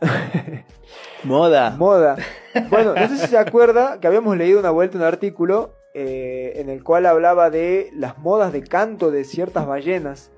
Moda. 1.24 1.70
Moda. 1.76 2.16
Bueno, 2.70 2.94
no 2.94 3.08
sé 3.08 3.18
si 3.18 3.26
se 3.26 3.36
acuerda 3.36 3.98
que 4.00 4.06
habíamos 4.06 4.36
leído 4.36 4.60
una 4.60 4.70
vuelta 4.70 4.96
un 4.96 5.02
artículo 5.04 5.74
eh, 5.92 6.52
en 6.56 6.68
el 6.70 6.82
cual 6.84 7.04
hablaba 7.04 7.50
de 7.50 7.90
las 7.94 8.16
modas 8.16 8.52
de 8.52 8.62
canto 8.62 9.10
de 9.10 9.24
ciertas 9.24 9.66
ballenas. 9.66 10.30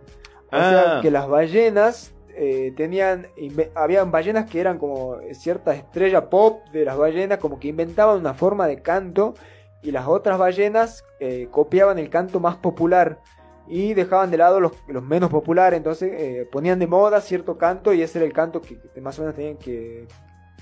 O 0.50 0.56
sea, 0.56 0.96
Ah. 0.96 1.00
que 1.02 1.10
las 1.10 1.28
ballenas 1.28 2.12
eh, 2.36 2.72
tenían. 2.76 3.28
Habían 3.74 4.10
ballenas 4.10 4.48
que 4.50 4.60
eran 4.60 4.78
como 4.78 5.18
cierta 5.32 5.74
estrella 5.74 6.28
pop 6.28 6.60
de 6.72 6.84
las 6.84 6.96
ballenas, 6.96 7.38
como 7.38 7.58
que 7.58 7.68
inventaban 7.68 8.18
una 8.18 8.34
forma 8.34 8.66
de 8.66 8.82
canto. 8.82 9.34
Y 9.82 9.90
las 9.90 10.06
otras 10.06 10.38
ballenas 10.38 11.04
eh, 11.20 11.48
copiaban 11.50 11.98
el 11.98 12.10
canto 12.10 12.40
más 12.40 12.56
popular. 12.56 13.20
Y 13.68 13.94
dejaban 13.94 14.30
de 14.30 14.36
lado 14.36 14.60
los, 14.60 14.72
los 14.88 15.02
menos 15.02 15.30
populares. 15.30 15.76
Entonces 15.76 16.12
eh, 16.14 16.48
ponían 16.50 16.78
de 16.78 16.86
moda 16.86 17.20
cierto 17.20 17.58
canto. 17.58 17.92
Y 17.92 18.02
ese 18.02 18.18
era 18.18 18.26
el 18.26 18.32
canto 18.32 18.60
que, 18.60 18.78
que 18.78 19.00
más 19.00 19.18
o 19.18 19.22
menos 19.22 19.34
tenían 19.34 19.56
que, 19.56 20.06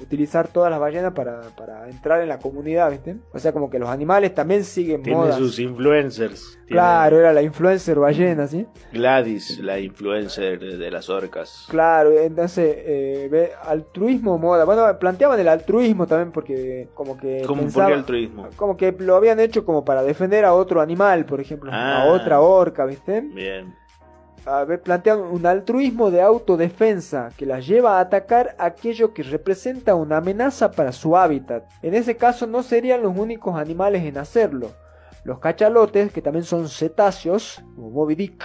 utilizar 0.01 0.49
todas 0.49 0.71
las 0.71 0.81
ballenas 0.81 1.13
para, 1.13 1.41
para 1.57 1.89
entrar 1.89 2.21
en 2.21 2.29
la 2.29 2.39
comunidad, 2.39 2.91
¿viste? 2.91 3.17
O 3.33 3.39
sea, 3.39 3.53
como 3.53 3.71
que 3.71 3.79
los 3.79 3.89
animales 3.89 4.35
también 4.35 4.65
siguen 4.65 5.03
Tiene 5.03 5.19
modas. 5.19 5.37
sus 5.37 5.59
influencers. 5.59 6.59
Tiene 6.67 6.81
Claro, 6.81 7.19
era 7.21 7.33
la 7.33 7.43
influencer 7.43 7.99
ballena, 7.99 8.47
¿sí? 8.49 8.67
Gladys, 8.93 9.59
la 9.61 9.79
influencer 9.79 10.59
de 10.59 10.91
las 10.91 11.09
orcas. 11.11 11.67
Claro, 11.69 12.11
entonces, 12.19 12.75
eh, 12.79 13.29
ve, 13.31 13.51
altruismo, 13.63 14.39
moda. 14.39 14.65
Bueno, 14.65 14.99
planteaban 14.99 15.39
el 15.39 15.49
altruismo 15.49 16.07
también 16.07 16.33
porque 16.33 16.89
como 16.95 17.17
que... 17.17 17.43
¿Cómo 17.47 17.61
por 17.63 17.67
pensaba- 17.71 17.87
qué 17.89 17.95
altruismo? 17.95 18.49
Como 18.57 18.77
que 18.77 18.93
lo 18.99 19.15
habían 19.17 19.39
hecho 19.41 19.65
como 19.65 19.85
para 19.85 20.03
defender 20.03 20.45
a 20.45 20.55
otro 20.55 20.81
animal, 20.81 21.25
por 21.27 21.41
ejemplo, 21.41 21.71
Ah. 21.73 22.03
a 22.03 22.07
otra 22.07 22.41
orca, 22.41 22.85
¿viste? 22.87 23.21
Bien. 23.21 23.75
Plantean 24.83 25.21
un 25.21 25.47
altruismo 25.47 26.11
de 26.11 26.21
autodefensa 26.21 27.31
que 27.37 27.47
las 27.47 27.67
lleva 27.67 27.97
a 27.97 28.01
atacar 28.01 28.55
aquello 28.59 29.15
que 29.15 29.23
representa 29.23 29.95
una 29.95 30.19
amenaza 30.19 30.71
para 30.71 30.93
su 30.93 31.17
hábitat. 31.17 31.65
En 31.83 31.95
ese 31.95 32.17
caso 32.17 32.47
no 32.47 32.63
serían 32.63 33.03
los 33.03 33.17
únicos 33.17 33.57
animales 33.57 34.05
en 34.05 34.19
hacerlo. 34.19 34.71
Los 35.25 35.39
cachalotes, 35.39 36.13
que 36.13 36.21
también 36.21 36.45
son 36.45 36.69
cetáceos, 36.69 37.65
como 37.75 37.91
Moby 37.91 38.37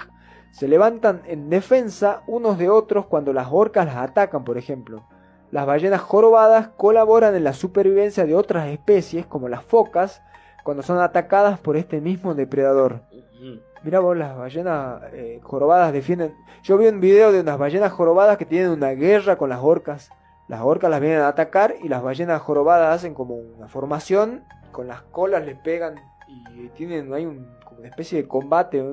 se 0.52 0.68
levantan 0.68 1.22
en 1.28 1.50
defensa 1.50 2.24
unos 2.28 2.58
de 2.58 2.70
otros 2.70 3.06
cuando 3.06 3.34
las 3.34 3.48
orcas 3.52 3.86
las 3.86 3.98
atacan, 3.98 4.44
por 4.44 4.58
ejemplo. 4.58 5.06
Las 5.52 5.66
ballenas 5.66 6.02
jorobadas 6.02 6.70
colaboran 6.70 7.36
en 7.36 7.44
la 7.44 7.54
supervivencia 7.54 8.26
de 8.26 8.36
otras 8.36 8.68
especies, 8.68 9.26
como 9.26 9.50
las 9.50 9.64
focas, 9.64 10.22
cuando 10.64 10.84
son 10.84 11.00
atacadas 11.00 11.60
por 11.60 11.78
este 11.78 12.02
mismo 12.02 12.36
depredador. 12.36 13.02
Mirá 13.84 14.00
vos, 14.00 14.18
las 14.18 14.38
ballenas 14.38 15.02
eh, 15.14 15.40
jorobadas 15.42 15.94
defienden. 15.94 16.36
Yo 16.64 16.78
vi 16.78 16.88
un 16.88 17.00
video 17.00 17.32
de 17.32 17.40
unas 17.40 17.58
ballenas 17.58 17.94
jorobadas 17.94 18.38
que 18.38 18.46
tienen 18.46 18.72
una 18.72 18.90
guerra 18.90 19.38
con 19.38 19.50
las 19.50 19.60
orcas. 19.62 20.10
Las 20.50 20.62
orcas 20.62 20.90
las 20.90 21.00
vienen 21.00 21.22
a 21.22 21.30
atacar 21.30 21.76
y 21.82 21.88
las 21.88 22.04
ballenas 22.04 22.42
jorobadas 22.42 22.96
hacen 22.96 23.14
como 23.14 23.36
una 23.36 23.70
formación. 23.70 24.44
Con 24.72 24.88
las 24.88 25.02
colas 25.04 25.46
le 25.46 25.56
pegan 25.56 25.96
y 26.28 26.68
tienen 26.70 27.14
hay 27.14 27.26
un, 27.26 27.48
como 27.64 27.80
una 27.80 27.88
especie 27.88 28.22
de 28.22 28.28
combate. 28.28 28.84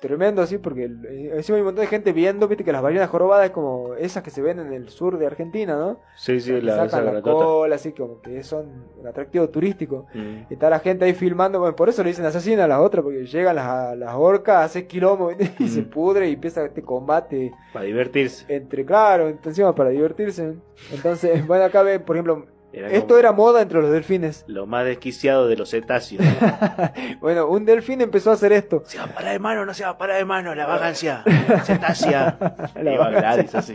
Tremendo 0.00 0.42
así 0.42 0.58
porque 0.58 0.84
eh, 0.84 1.30
encima 1.34 1.56
hay 1.56 1.62
un 1.62 1.66
montón 1.66 1.82
de 1.84 1.88
gente 1.88 2.12
viendo, 2.12 2.46
viste 2.48 2.64
que 2.64 2.72
las 2.72 2.82
ballenas 2.82 3.08
jorobadas 3.08 3.46
es 3.46 3.50
como 3.52 3.94
esas 3.94 4.22
que 4.22 4.30
se 4.30 4.42
ven 4.42 4.58
en 4.58 4.72
el 4.72 4.88
sur 4.90 5.16
de 5.18 5.26
Argentina, 5.26 5.74
¿no? 5.76 6.00
Sí, 6.16 6.38
sí, 6.40 6.52
Que 6.52 6.62
la, 6.62 6.84
esa 6.84 6.88
sacan 6.98 7.14
la 7.14 7.22
cola, 7.22 7.76
así 7.76 7.92
como 7.92 8.20
que 8.20 8.42
son 8.42 8.84
un 8.98 9.06
atractivo 9.06 9.48
turístico. 9.48 10.06
Mm. 10.12 10.36
Y 10.50 10.52
está 10.54 10.68
la 10.68 10.80
gente 10.80 11.04
ahí 11.06 11.14
filmando, 11.14 11.58
bueno, 11.60 11.74
por 11.74 11.88
eso 11.88 12.02
le 12.02 12.10
dicen 12.10 12.26
asesina 12.26 12.64
a 12.64 12.68
las 12.68 12.80
otras, 12.80 13.02
porque 13.02 13.24
llegan 13.24 13.56
las, 13.56 13.96
las 13.96 14.14
orcas, 14.14 14.64
hace 14.66 14.86
quilombo 14.86 15.30
y 15.58 15.68
se 15.68 15.82
Mm. 15.82 15.90
pudre 15.90 16.28
y 16.28 16.34
empieza 16.34 16.64
este 16.64 16.82
combate 16.82 17.52
Para 17.72 17.84
divertirse. 17.86 18.44
entre, 18.54 18.84
claro, 18.84 19.28
encima 19.28 19.74
para 19.74 19.90
divertirse. 19.90 20.54
Entonces, 20.92 21.44
bueno, 21.46 21.64
acá 21.64 21.82
ven, 21.82 22.02
por 22.02 22.16
ejemplo, 22.16 22.46
Era 22.76 22.90
esto 22.90 23.18
era 23.18 23.32
moda 23.32 23.62
entre 23.62 23.80
los 23.80 23.90
delfines. 23.90 24.44
lo 24.48 24.66
más 24.66 24.84
desquiciado 24.84 25.48
de 25.48 25.56
los 25.56 25.70
cetáceos. 25.70 26.22
Bueno, 27.20 27.48
un 27.48 27.64
delfín 27.64 28.00
empezó 28.02 28.30
a 28.30 28.34
hacer 28.34 28.52
esto. 28.52 28.82
se 28.84 28.98
va 28.98 29.04
a 29.04 29.06
parar 29.08 29.32
de 29.32 29.38
mano, 29.38 29.64
no 29.64 29.72
se 29.74 29.84
va 29.84 29.90
a 29.90 29.98
parar 29.98 30.18
de 30.18 30.24
mano, 30.26 30.54
la 30.54 30.66
vagancia. 30.66 31.24
Cetácea. 31.64 32.36
La 32.82 32.92
Iba. 32.94 33.10
Gladys 33.10 33.54
así. 33.54 33.72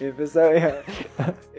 Y 0.00 0.04
empezó 0.06 0.42
a- 0.42 0.50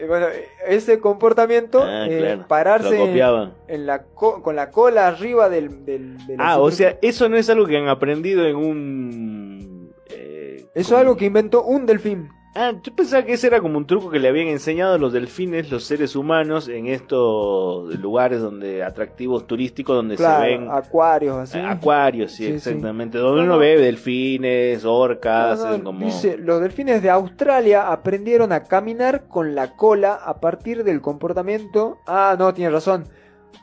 bueno, 0.06 0.26
ese 0.66 0.98
comportamiento, 1.00 1.82
Ah, 1.82 2.06
eh, 2.08 2.18
claro. 2.18 2.44
pararse 2.48 2.98
Lo 2.98 3.06
copiaban. 3.06 3.54
en 3.68 3.86
la 3.86 4.02
co- 4.02 4.42
con 4.42 4.54
la 4.56 4.70
cola 4.70 5.08
arriba 5.08 5.48
del... 5.48 6.18
Ah, 6.38 6.58
o 6.58 6.70
sea, 6.70 6.98
eso 7.02 7.28
no 7.28 7.36
es 7.36 7.48
algo 7.48 7.66
que 7.66 7.78
han 7.78 7.88
aprendido 7.88 8.44
en 8.46 8.56
un... 8.56 9.94
eh, 10.10 10.66
Eso 10.74 10.94
es 10.96 11.00
algo 11.00 11.16
que 11.16 11.24
inventó 11.24 11.62
un 11.64 11.86
delfín. 11.86 12.28
Ah, 12.54 12.72
yo 12.82 12.94
pensaba 12.94 13.24
que 13.24 13.32
ese 13.32 13.46
era 13.46 13.60
como 13.62 13.78
un 13.78 13.86
truco 13.86 14.10
que 14.10 14.18
le 14.18 14.28
habían 14.28 14.48
enseñado 14.48 14.94
a 14.94 14.98
los 14.98 15.14
delfines, 15.14 15.70
los 15.70 15.84
seres 15.84 16.14
humanos, 16.14 16.68
en 16.68 16.86
estos 16.86 17.98
lugares 17.98 18.42
donde 18.42 18.82
atractivos 18.84 19.46
turísticos 19.46 19.96
donde 19.96 20.16
Claro, 20.16 20.42
se 20.44 20.48
ven 20.50 20.68
acuarios, 20.70 21.36
así. 21.38 21.58
acuarios, 21.58 22.32
sí, 22.32 22.44
Sí, 22.44 22.48
sí. 22.50 22.54
exactamente, 22.70 23.16
donde 23.16 23.38
No, 23.40 23.44
uno 23.46 23.52
no. 23.54 23.58
ve 23.58 23.78
delfines, 23.78 24.84
orcas, 24.84 25.64
No, 25.64 25.82
como 25.82 26.04
Dice, 26.04 26.36
los 26.36 26.60
delfines 26.60 27.02
de 27.02 27.08
Australia 27.08 27.90
aprendieron 27.90 28.52
a 28.52 28.64
caminar 28.64 29.28
con 29.28 29.54
la 29.54 29.74
cola 29.74 30.12
a 30.14 30.38
partir 30.38 30.84
del 30.84 31.00
comportamiento. 31.00 31.98
Ah, 32.06 32.36
no, 32.38 32.52
tiene 32.52 32.70
razón. 32.70 33.04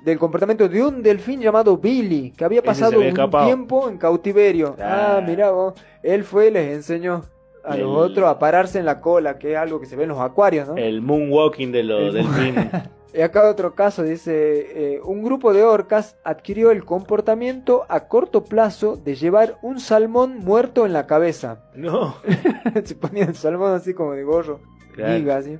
Del 0.03 0.17
comportamiento 0.17 0.67
de 0.67 0.81
un 0.81 1.03
delfín 1.03 1.41
llamado 1.41 1.77
Billy, 1.77 2.31
que 2.31 2.43
había 2.45 2.63
pasado 2.63 2.93
había 2.93 2.99
un 3.01 3.05
escapado. 3.09 3.45
tiempo 3.45 3.87
en 3.87 3.97
cautiverio. 3.99 4.75
Ah, 4.79 5.17
Ah. 5.17 5.21
mirá 5.21 5.51
vos. 5.51 5.75
Él 6.01 6.23
fue 6.23 6.47
y 6.47 6.51
les 6.51 6.73
enseñó 6.73 7.23
a 7.63 7.75
El- 7.75 7.81
los 7.83 7.97
otros 7.97 8.27
a 8.29 8.39
pararse 8.39 8.79
en 8.79 8.85
la 8.85 9.01
cola, 9.01 9.37
que 9.37 9.51
es 9.53 9.57
algo 9.57 9.79
que 9.79 9.85
se 9.85 9.95
ve 9.95 10.03
en 10.03 10.09
los 10.09 10.19
acuarios, 10.19 10.67
¿no? 10.67 10.75
el 10.77 11.01
moonwalking 11.01 11.71
de 11.71 11.83
los 11.83 12.01
El- 12.01 12.13
delfines. 12.13 12.67
Y 13.11 13.21
acá 13.21 13.49
otro 13.49 13.73
caso 13.73 14.03
dice, 14.03 14.93
eh, 14.97 15.01
un 15.03 15.23
grupo 15.23 15.51
de 15.51 15.63
orcas 15.63 16.15
adquirió 16.23 16.69
el 16.69 16.85
comportamiento 16.85 17.83
a 17.89 18.01
corto 18.07 18.43
plazo 18.43 18.97
de 18.97 19.15
llevar 19.15 19.57
un 19.63 19.79
salmón 19.79 20.37
muerto 20.37 20.85
en 20.85 20.93
la 20.93 21.07
cabeza. 21.07 21.63
no, 21.75 22.17
se 22.85 22.93
ponían 22.93 23.29
el 23.29 23.35
salmón 23.35 23.71
así 23.73 23.95
como 23.95 24.11
de 24.13 24.23
gorro, 24.23 24.59
Claro. 24.93 25.33
así. 25.33 25.57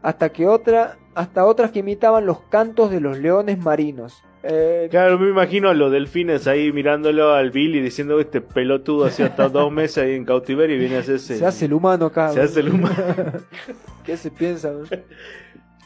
Hasta 0.00 0.28
que 0.28 0.46
otra, 0.46 0.96
hasta 1.16 1.44
otras 1.44 1.72
que 1.72 1.80
imitaban 1.80 2.24
los 2.24 2.38
cantos 2.42 2.88
de 2.92 3.00
los 3.00 3.18
leones 3.18 3.58
marinos. 3.58 4.22
Eh, 4.44 4.88
claro, 4.90 5.18
me 5.20 5.28
imagino 5.28 5.68
a 5.68 5.74
los 5.74 5.92
delfines 5.92 6.48
ahí 6.48 6.72
mirándolo 6.72 7.32
al 7.32 7.50
Billy 7.52 7.80
diciendo 7.80 8.18
este 8.18 8.40
pelotudo 8.40 9.04
hacía 9.06 9.26
hasta 9.26 9.48
dos 9.48 9.70
meses 9.70 9.98
ahí 10.02 10.14
en 10.14 10.24
cautiverio 10.24 10.74
y 10.74 10.80
viene 10.80 10.96
a 10.96 10.98
hacerse... 11.00 11.36
se 11.38 11.46
hace 11.46 11.66
el 11.66 11.72
humano 11.74 12.06
acá. 12.06 12.30
Se 12.32 12.40
hace 12.40 12.58
el 12.60 12.70
humano. 12.70 12.96
¿Qué 14.04 14.16
se 14.16 14.30
piensa? 14.32 14.72
no? 14.72 14.80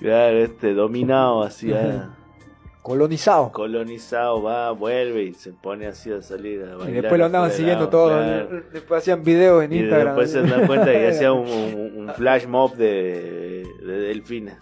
Claro, 0.00 0.38
este 0.38 0.72
dominado 0.72 1.42
así, 1.42 1.70
ah, 1.72 2.14
Colonizado. 2.82 3.50
colonizado, 3.52 4.42
va, 4.42 4.70
vuelve 4.70 5.24
y 5.24 5.34
se 5.34 5.52
pone 5.52 5.86
así 5.86 6.12
a 6.12 6.22
salir 6.22 6.62
a 6.62 6.74
Y 6.74 6.76
bailar 6.76 7.02
después 7.02 7.18
lo 7.18 7.24
andaban 7.26 7.50
siguiendo 7.50 7.88
todos. 7.88 8.12
claro. 8.24 8.62
Después 8.72 8.98
hacían 9.02 9.22
videos 9.24 9.64
en 9.64 9.72
Y 9.72 9.78
Instagram. 9.80 10.06
después 10.16 10.30
se 10.30 10.42
dan 10.42 10.66
cuenta 10.66 10.92
que 10.92 11.08
hacía 11.08 11.32
un, 11.32 11.46
un- 11.48 11.92
un 12.08 12.14
flash 12.14 12.46
mob 12.46 12.74
de, 12.76 13.64
de 13.84 13.92
delfines. 13.98 14.54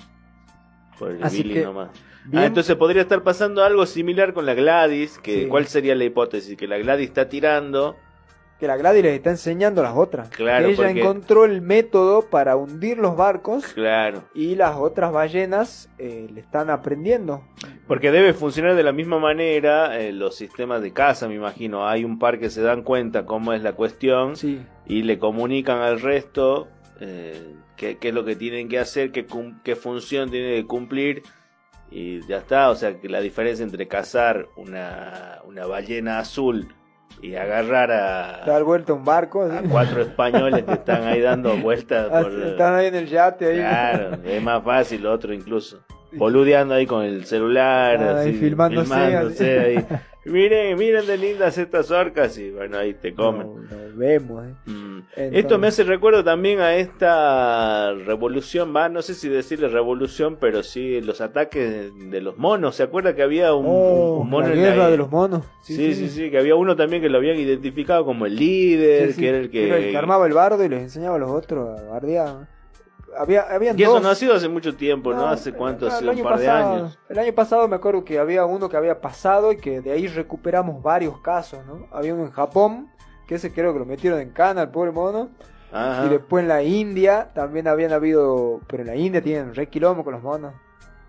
Por 0.98 1.12
el 1.12 1.22
Así 1.24 1.42
Billy 1.42 1.54
que, 1.54 1.62
nomás. 1.64 1.90
Ah, 2.32 2.46
entonces 2.46 2.74
podría 2.76 3.02
estar 3.02 3.22
pasando 3.22 3.62
algo 3.62 3.84
similar 3.86 4.32
con 4.32 4.46
la 4.46 4.54
Gladys. 4.54 5.18
Que, 5.18 5.42
Sí. 5.42 5.46
¿Cuál 5.46 5.66
sería 5.66 5.94
la 5.94 6.04
hipótesis? 6.04 6.56
Que 6.56 6.66
la 6.66 6.78
Gladys 6.78 7.08
está 7.08 7.28
tirando. 7.28 7.96
que 8.60 8.68
la 8.68 8.76
Gladys 8.76 9.02
les 9.02 9.16
está 9.16 9.30
enseñando 9.30 9.80
a 9.82 9.84
las 9.84 9.96
otras. 9.96 10.28
Claro, 10.30 10.66
que 10.68 10.72
ella 10.74 10.76
porque- 10.86 11.00
encontró 11.00 11.44
el 11.44 11.60
método 11.60 12.22
para 12.30 12.54
hundir 12.56 12.96
los 12.98 13.14
barcos 13.16 13.66
Claro. 13.74 14.22
y 14.32 14.54
las 14.54 14.76
otras 14.76 15.12
ballenas 15.12 15.90
eh, 15.98 16.28
le 16.32 16.40
están 16.40 16.70
aprendiendo. 16.70 17.42
Porque 17.88 18.10
debe 18.12 18.32
funcionar 18.32 18.74
de 18.76 18.82
la 18.84 18.92
misma 18.92 19.18
manera 19.18 20.00
eh, 20.00 20.12
los 20.12 20.36
sistemas 20.36 20.80
de 20.82 20.92
caza, 20.92 21.28
me 21.28 21.34
imagino. 21.34 21.86
Hay 21.86 22.04
un 22.04 22.18
par 22.20 22.38
que 22.38 22.48
se 22.48 22.62
dan 22.62 22.84
cuenta 22.84 23.26
cómo 23.26 23.52
es 23.52 23.60
la 23.62 23.72
cuestión 23.72 24.36
Sí, 24.36 24.64
y 24.86 25.02
le 25.02 25.18
comunican 25.18 25.80
al 25.80 26.00
resto 26.00 26.68
eh, 27.00 27.54
qué, 27.76 27.99
qué 27.99 28.09
es 28.09 28.14
lo 28.14 28.25
que 28.25 28.37
tienen 28.37 28.69
que 28.69 28.78
hacer, 28.78 29.12
qué, 29.12 29.26
qué 29.62 29.76
función 29.76 30.31
tienen 30.31 30.61
que 30.61 30.66
cumplir 30.66 31.23
y 31.90 32.26
ya 32.26 32.38
está. 32.38 32.71
O 32.71 32.75
sea, 32.75 32.99
que 32.99 33.09
la 33.09 33.21
diferencia 33.21 33.64
entre 33.64 33.88
cazar 33.88 34.49
una, 34.57 35.40
una 35.45 35.66
ballena 35.66 36.19
azul 36.19 36.75
y 37.23 37.37
agarrar 37.37 37.90
a, 37.93 38.45
dar 38.45 38.64
vuelta 38.64 38.93
un 38.93 39.04
barco. 39.04 39.43
a 39.43 39.62
cuatro 39.62 40.02
españoles 40.02 40.64
que 40.64 40.73
están 40.73 41.04
ahí 41.04 41.21
dando 41.21 41.57
vueltas 41.62 42.09
por... 42.09 42.33
Así, 42.33 42.43
Están 42.43 42.75
ahí 42.75 42.87
en 42.87 42.95
el 42.97 43.07
yate. 43.07 43.47
Ahí. 43.47 43.57
Claro, 43.59 44.19
es 44.25 44.43
más 44.43 44.62
fácil 44.64 45.07
otro 45.07 45.33
incluso. 45.33 45.85
Boludeando 46.16 46.75
ahí 46.75 46.87
con 46.87 47.04
el 47.04 47.25
celular, 47.25 47.97
Ah, 48.00 48.21
ahí 48.21 48.33
filmándose, 48.35 48.87
filmándose 48.94 49.59
ahí. 49.59 49.87
Miren, 50.26 50.78
miren 50.78 51.06
de 51.06 51.18
lindas 51.18 51.59
estas 51.59 51.90
orcas 51.90 52.38
y 52.38 52.50
bueno, 52.50 52.78
ahí 52.78 52.94
te 52.94 53.12
comen. 53.12 53.47
No, 53.47 53.56
no 53.61 53.97
vemos. 53.97 54.47
eh. 54.47 54.54
Mm. 54.64 54.97
Entonces- 55.16 55.33
Esto 55.35 55.59
me 55.59 55.66
hace 55.66 55.85
recuerdo 55.85 56.25
también 56.25 56.61
a 56.61 56.75
esta 56.76 57.92
revolución, 57.92 58.75
va, 58.75 58.88
no 58.88 59.02
sé 59.02 59.12
si 59.12 59.28
decirle 59.28 59.68
revolución, 59.68 60.38
pero 60.40 60.62
sí 60.62 61.02
los 61.02 61.21
ataques 61.21 61.92
de 62.11 62.21
los 62.23 62.38
monos. 62.38 62.76
¿Se 62.76 62.83
acuerda 62.85 63.14
que 63.14 63.23
había 63.23 63.52
un, 63.54 63.66
Oh, 63.68 64.21
un 64.23 64.30
mono 64.30 64.49
la 64.49 64.54
en 64.54 64.61
guerra 64.61 64.88
de 64.88 64.97
los 64.97 65.11
monos. 65.11 65.42
Sí 65.61 65.94
sí, 65.94 66.09
sí, 66.09 66.30
que 66.30 66.38
había 66.38 66.54
uno 66.56 66.75
también 66.75 67.02
que 67.02 67.11
lo 67.11 67.18
habían 67.18 67.37
identificado 67.37 68.06
como 68.06 68.25
el 68.25 68.37
líder, 68.37 69.12
Sí, 69.12 69.21
que 69.21 69.28
era 69.28 69.38
el 69.38 69.50
que... 69.50 69.76
El 69.87 69.90
que 69.90 69.97
armaba 69.99 70.26
el 70.26 70.33
bardo 70.33 70.64
y 70.64 70.71
les 70.71 70.80
enseñaba 70.85 71.16
a 71.16 71.18
los 71.18 71.30
otros 71.30 71.78
a 71.78 71.83
bardear. 71.90 72.49
Había, 73.18 73.42
habían 73.42 73.78
Y 73.78 73.83
eso 73.83 73.92
dos. 73.94 74.02
no 74.02 74.09
ha 74.09 74.14
sido 74.14 74.35
hace 74.35 74.49
mucho 74.49 74.75
tiempo, 74.75 75.12
¿no? 75.12 75.18
No, 75.23 75.26
¿Hace 75.28 75.52
cuánto? 75.52 75.87
el 75.87 75.92
Hace 75.92 76.06
un 76.09 76.23
par 76.23 76.38
de 76.38 76.49
años. 76.49 76.99
El 77.09 77.18
año 77.18 77.33
pasado 77.35 77.66
me 77.68 77.76
acuerdo 77.76 78.04
que 78.04 78.18
había 78.18 78.44
uno 78.44 78.68
que 78.68 78.76
había 78.76 79.00
pasado 79.00 79.52
y 79.52 79.56
que 79.56 79.80
de 79.80 79.92
ahí 79.92 80.06
recuperamos 80.06 80.83
varios 80.83 81.21
casos, 81.21 81.64
¿no? 81.66 81.87
Había 81.92 82.14
uno 82.14 82.25
en 82.25 82.30
Japón, 82.33 82.88
que 83.26 83.37
ese 83.37 83.52
creo 83.52 83.73
que 83.73 83.78
lo 83.78 83.85
metieron 83.87 84.21
en 84.21 84.30
cana 84.30 84.62
al 84.62 84.71
pobre 84.71 84.90
mono. 84.92 85.30
Ajá. 85.73 86.06
Y 86.06 86.09
después 86.09 86.42
en 86.42 86.49
la 86.49 86.62
India 86.62 87.30
también 87.35 87.66
habían 87.68 87.92
habido, 87.92 88.61
pero 88.68 88.83
en 88.83 88.88
la 88.88 88.97
India 88.97 89.21
tienen 89.23 89.54
re 89.54 89.68
quilombo 89.68 90.04
con 90.04 90.14
los 90.14 90.23
monos. 90.23 90.54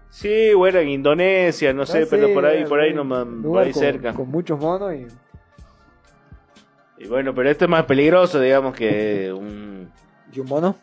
Sí, 0.09 0.53
o 0.53 0.65
era 0.65 0.81
en 0.81 0.89
Indonesia, 0.89 1.73
no 1.73 1.85
sé, 1.85 2.03
Ah, 2.03 2.07
pero 2.09 2.27
sí, 2.27 2.33
por 2.33 2.45
ahí, 2.45 2.65
por 2.65 2.79
ahí 2.79 2.93
nomás, 2.93 3.25
por 3.43 3.61
ahí 3.61 3.71
con- 3.71 3.79
cerca. 3.81 4.13
Con 4.13 4.29
muchos 4.31 4.57
monos 4.59 4.93
y 4.93 5.05
Y 6.97 7.07
bueno, 7.07 7.33
pero 7.35 7.49
esto 7.49 7.65
es 7.65 7.69
más 7.69 7.83
peligroso, 7.85 8.39
digamos, 8.39 8.75
que 8.75 9.31
un, 9.37 9.91
¿Y 10.31 10.39
un 10.39 10.47
mono? 10.47 10.75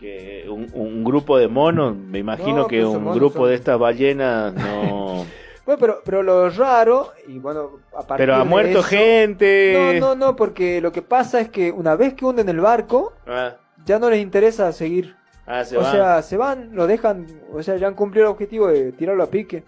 Que 0.00 0.46
un, 0.48 0.66
un 0.72 1.04
grupo 1.04 1.36
de 1.38 1.46
monos, 1.48 1.94
me 1.94 2.18
imagino 2.18 2.56
No, 2.62 2.66
que 2.66 2.80
esos 2.80 2.96
un 2.96 3.12
grupo 3.12 3.40
son- 3.40 3.48
de 3.50 3.54
estas 3.54 3.78
ballenas 3.78 4.54
no... 4.54 5.24
Bueno, 5.66 5.78
pero, 5.78 6.00
pero 6.04 6.22
lo 6.24 6.50
raro, 6.50 7.12
y 7.28 7.38
bueno, 7.38 7.70
a 7.92 7.98
partir 8.02 8.16
pero 8.16 8.34
ha 8.34 8.38
de 8.40 8.44
muerto 8.44 8.78
eso- 8.80 8.82
gente. 8.88 9.98
No, 10.00 10.08
no, 10.08 10.26
no, 10.26 10.34
porque 10.34 10.80
lo 10.80 10.90
que 10.90 11.02
pasa 11.02 11.38
es 11.40 11.48
que 11.50 11.70
una 11.70 11.94
vez 11.94 12.14
que 12.14 12.24
hunden 12.24 12.48
el 12.48 12.60
barco, 12.60 13.12
Ah, 13.28 13.52
ya 13.84 13.98
no 14.00 14.10
les 14.10 14.20
interesa 14.20 14.72
seguir. 14.72 15.14
ah, 15.46 15.62
se 15.64 15.76
o 15.76 15.82
van. 15.82 15.92
sea, 15.92 16.22
se 16.22 16.36
van, 16.36 16.70
lo 16.74 16.88
dejan, 16.88 17.26
o 17.52 17.62
sea, 17.62 17.76
ya 17.76 17.86
han 17.86 17.94
cumplido 17.94 18.26
el 18.26 18.32
objetivo 18.32 18.66
de 18.66 18.90
tirarlo 18.92 19.22
a 19.22 19.26
pique. 19.26 19.62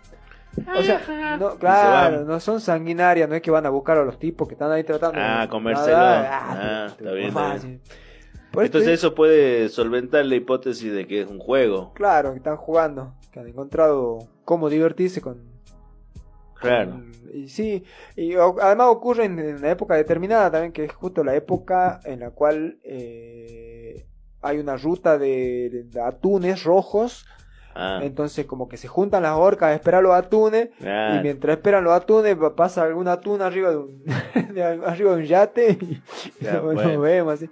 O 0.77 0.83
sea, 0.83 1.37
no, 1.39 1.55
claro, 1.57 2.25
no 2.25 2.41
son 2.41 2.61
sanguinarias, 2.61 3.29
no 3.29 3.37
es 3.37 3.43
que 3.43 3.51
van 3.53 3.67
a 3.67 3.71
buscar 3.71 3.97
a 3.99 4.03
los 4.05 4.19
tipos 4.19 4.49
que 4.49 4.55
están 4.55 4.73
ahí 4.73 4.83
tratando. 4.85 5.21
Ah, 5.23 5.43
de- 5.43 5.49
comérselo. 5.49 5.97
Ah, 5.99 6.87
te- 6.99 7.05
está 7.05 7.15
bien, 7.15 7.81
Por 8.53 8.65
Entonces 8.65 8.91
eso 8.93 9.15
puede 9.15 9.69
solventar 9.71 10.25
la 10.27 10.35
hipótesis 10.35 10.93
de 10.93 11.07
que 11.07 11.23
es 11.23 11.27
un 11.29 11.39
juego. 11.39 11.93
Claro, 11.95 12.33
que 12.33 12.39
están 12.39 12.57
jugando, 12.57 13.15
que 13.33 13.41
han 13.41 13.49
encontrado 13.49 14.19
cómo 14.45 14.69
divertirse 14.69 15.21
con... 15.21 15.51
Claro. 16.61 16.93
con- 16.93 17.13
y 17.35 17.49
sí, 17.49 17.83
y 18.15 18.35
además 18.35 18.89
ocurre 18.91 19.25
en, 19.25 19.39
una 19.57 19.71
época 19.71 19.95
determinada 19.95 20.51
también, 20.51 20.73
que 20.73 20.85
es 20.85 20.93
justo 20.93 21.25
la 21.25 21.35
época 21.35 21.99
en 22.05 22.21
la 22.21 22.31
cual 22.31 22.79
eh, 22.85 24.07
hay 24.43 24.59
una 24.59 24.77
ruta 24.77 25.17
de, 25.19 25.85
de 25.87 26.01
atunes 26.01 26.63
rojos, 26.65 27.27
Ah, 27.75 28.01
entonces 28.03 28.45
como 28.45 28.69
que 28.69 28.77
se 28.77 28.87
juntan 28.87 29.23
las 29.23 29.35
orcas 29.35 29.71
a 29.71 29.75
esperar 29.75 30.03
los 30.03 30.13
atunes, 30.13 30.69
claro. 30.79 31.17
y 31.19 31.23
mientras 31.23 31.57
esperan 31.57 31.83
los 31.85 31.95
atunes 31.95 32.37
pa- 32.37 32.55
pasa 32.55 32.83
algún 32.83 33.09
atún 33.09 33.41
arriba 33.41 33.71
de 33.71 33.77
un, 33.79 34.05
de 34.55 34.63
arriba 34.63 35.13
de 35.15 35.23
un 35.23 35.25
yate 35.25 35.79
y 35.81 36.03
Ya, 36.45 36.61
bueno. 36.61 37.01
vemos 37.01 37.33
así. 37.33 37.49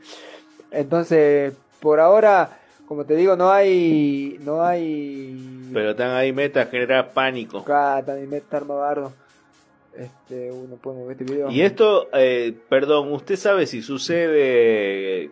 Entonces, 0.70 1.54
por 1.80 2.00
ahora, 2.00 2.58
como 2.86 3.04
te 3.04 3.14
digo, 3.16 3.36
no 3.36 3.50
hay 3.50 4.38
no 4.44 4.62
hay 4.62 5.68
Pero 5.72 5.90
están 5.90 6.10
ahí 6.12 6.32
meta 6.32 6.62
a 6.62 6.66
generar 6.66 7.12
pánico. 7.12 7.58
acá 7.58 8.02
también 8.04 8.30
me 8.30 8.36
está 8.38 8.58
armabardo. 8.58 9.12
Este, 9.96 10.52
uno 10.52 10.76
pone 10.76 11.10
este 11.10 11.24
video. 11.24 11.50
Y 11.50 11.62
esto, 11.62 12.08
eh, 12.12 12.54
perdón, 12.68 13.12
¿usted 13.12 13.36
sabe 13.36 13.66
si 13.66 13.82
sucede 13.82 15.30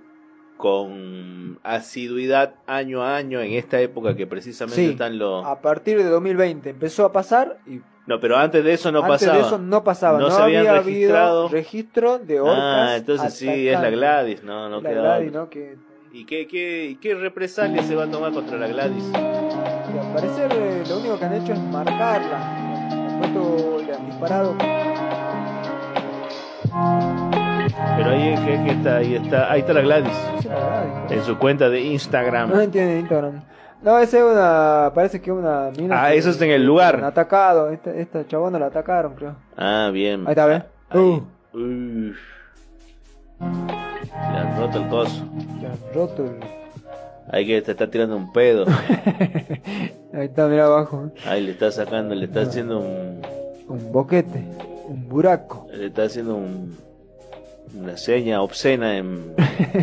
con 0.56 1.60
asiduidad 1.62 2.54
año 2.66 3.02
a 3.02 3.16
año 3.16 3.40
en 3.40 3.52
esta 3.52 3.80
época 3.80 4.16
que 4.16 4.26
precisamente 4.26 4.82
Sí. 4.84 4.90
están 4.90 5.16
los... 5.18 5.46
a 5.46 5.60
partir 5.60 5.98
de 5.98 6.04
2020 6.04 6.70
empezó 6.70 7.04
a 7.04 7.12
pasar 7.12 7.58
y 7.66 7.80
No, 8.08 8.18
pero 8.18 8.36
antes 8.38 8.64
de 8.64 8.72
eso 8.72 8.90
no 8.90 9.00
antes 9.04 9.20
pasaba. 9.20 9.36
de 9.38 9.42
eso 9.44 9.58
no 9.58 9.84
pasaba, 9.84 10.18
No 10.18 10.28
no, 10.28 10.34
se 10.34 10.42
habían 10.42 10.66
había 10.66 10.80
registrado. 10.80 11.42
habido 11.44 11.48
registro 11.48 12.18
de 12.18 12.40
orcas. 12.40 12.56
ah, 12.58 12.96
entonces 12.96 13.34
sí, 13.34 13.68
es 13.68 13.78
la. 13.80 13.90
Gladys, 13.90 14.42
no, 14.42 14.68
no 14.70 14.80
La 14.80 14.88
queda 14.88 15.00
Gladys. 15.02 15.32
¿no? 15.32 15.48
Que, 15.50 15.76
¿Y 16.12 16.24
qué, 16.24 16.46
qué, 16.48 16.96
qué 17.00 17.14
represalia 17.14 17.82
se 17.82 17.94
va 17.94 18.04
a 18.04 18.10
tomar 18.10 18.32
contra 18.32 18.56
la 18.56 18.66
Gladys? 18.66 19.04
que 19.12 20.00
al 20.00 20.12
parecer 20.14 20.50
eh, 20.52 20.82
lo 20.88 20.98
único 20.98 21.18
que 21.18 21.24
han 21.26 21.34
hecho 21.34 21.52
es 21.52 21.58
marcarla. 21.60 22.88
Después 23.20 23.34
todo 23.34 23.82
le 23.82 23.94
han 23.94 24.06
disparado. 24.06 24.56
Pero 27.96 28.10
ahí, 28.10 28.34
¿qué, 28.46 28.60
qué 28.64 28.70
está? 28.72 28.96
ahí 28.96 29.14
está, 29.14 29.52
ahí 29.52 29.60
está 29.60 29.72
la 29.72 29.80
Gladys, 29.82 30.12
Sí, 30.40 30.48
la 30.48 30.54
Gladys. 30.56 31.10
en 31.12 31.24
su 31.24 31.38
cuenta 31.38 31.68
de 31.68 31.80
No 31.80 31.86
Instagram. 31.92 32.60
entiende 32.60 33.00
Instagram. 33.00 33.42
No, 33.82 33.98
esa 33.98 34.18
es 34.18 34.24
una. 34.24 34.90
Parece 34.94 35.20
que 35.20 35.30
es 35.30 35.36
una 35.36 35.70
mina. 35.76 36.04
Ah, 36.04 36.10
que- 36.10 36.18
eso 36.18 36.30
está 36.30 36.44
en 36.44 36.50
el 36.52 36.64
lugar. 36.66 36.96
Han 36.96 37.04
atacado. 37.04 37.70
Esta, 37.70 37.90
esta 37.94 38.26
chabona 38.26 38.58
la 38.58 38.66
atacaron, 38.66 39.14
creo. 39.14 39.36
Ah, 39.56 39.90
bien. 39.92 40.22
Ahí 40.26 40.32
está, 40.32 40.46
¿ves? 40.46 40.62
Uh. 40.92 41.20
Uy. 41.54 42.14
Le 43.40 44.38
han 44.38 44.58
roto 44.58 44.78
el 44.82 44.88
coso. 44.88 45.24
Ya 45.62 45.68
han 45.70 45.94
roto 45.94 46.24
el. 46.24 46.36
Ahí 47.30 47.46
que 47.46 47.60
te 47.62 47.72
está 47.72 47.88
tirando 47.90 48.16
un 48.16 48.32
pedo. 48.32 48.64
Ahí 50.14 50.24
está, 50.26 50.46
mira 50.48 50.64
abajo. 50.64 51.10
Ahí 51.26 51.42
le 51.44 51.52
está 51.52 51.70
sacando, 51.70 52.14
le 52.14 52.24
está 52.24 52.40
haciendo 52.42 52.80
un. 52.80 53.20
Un 53.68 53.92
boquete. 53.92 54.44
Un 54.88 55.08
buraco. 55.08 55.66
Le 55.70 55.86
está 55.86 56.04
haciendo 56.04 56.36
un. 56.36 56.74
Una 57.74 57.96
seña 57.96 58.40
obscena 58.42 58.96
en, 58.96 59.34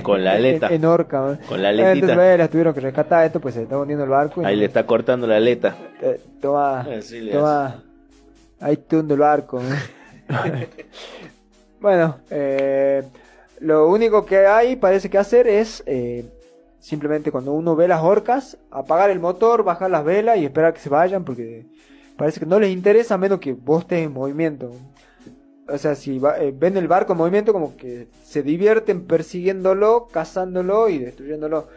con 0.03 0.23
la 0.23 0.33
aleta. 0.35 0.67
En, 0.73 0.85
orca. 0.85 1.39
Con 1.47 1.61
la 1.61 1.69
Entonces, 1.71 1.91
aletita. 1.91 2.15
bueno, 2.15 2.37
las 2.37 2.49
tuvieron 2.49 2.73
que 2.73 2.79
rescatar 2.81 3.25
esto, 3.25 3.39
pues 3.39 3.53
se 3.55 3.63
está 3.63 3.77
hundiendo 3.77 4.03
el 4.03 4.09
barco. 4.09 4.41
y- 4.41 4.45
Ahí 4.45 4.55
le 4.55 4.65
está 4.65 4.85
cortando 4.85 5.27
la 5.27 5.37
aleta. 5.37 5.75
Eh, 6.01 6.19
toma. 6.41 6.81
Así 6.81 7.29
Toma. 7.31 7.83
Ahí 8.59 8.77
te 8.77 8.97
hundo 8.97 9.13
el 9.13 9.19
barco. 9.19 9.61
¿eh? 9.61 9.65
bueno, 11.79 12.17
eh, 12.29 13.03
lo 13.59 13.87
único 13.89 14.25
que 14.25 14.45
hay, 14.45 14.75
parece 14.75 15.09
que 15.09 15.17
hacer 15.17 15.47
es 15.47 15.83
eh, 15.85 16.25
simplemente 16.79 17.31
cuando 17.31 17.53
uno 17.53 17.75
ve 17.75 17.87
las 17.87 18.01
orcas, 18.01 18.57
apagar 18.71 19.09
el 19.09 19.19
motor, 19.19 19.63
bajar 19.63 19.89
las 19.91 20.03
velas 20.03 20.37
y 20.37 20.45
esperar 20.45 20.73
que 20.73 20.79
se 20.79 20.89
vayan 20.89 21.23
porque 21.23 21.65
parece 22.17 22.39
que 22.39 22.45
no 22.45 22.59
les 22.59 22.71
interesa 22.71 23.15
a 23.15 23.17
menos 23.17 23.39
que 23.39 23.53
vos 23.53 23.81
estés 23.81 24.05
en 24.05 24.13
movimiento. 24.13 24.71
O 25.67 25.77
sea, 25.77 25.95
si 25.95 26.19
va- 26.19 26.39
eh, 26.39 26.53
ven 26.55 26.77
el 26.77 26.87
barco 26.87 27.13
en 27.13 27.17
movimiento, 27.17 27.51
como 27.51 27.75
que 27.75 28.07
se 28.23 28.43
divierten 28.43 29.05
persiguiéndolo, 29.05 30.07
cazándolo 30.11 30.89
y 30.89 30.99
destruyéndolo 30.99 31.67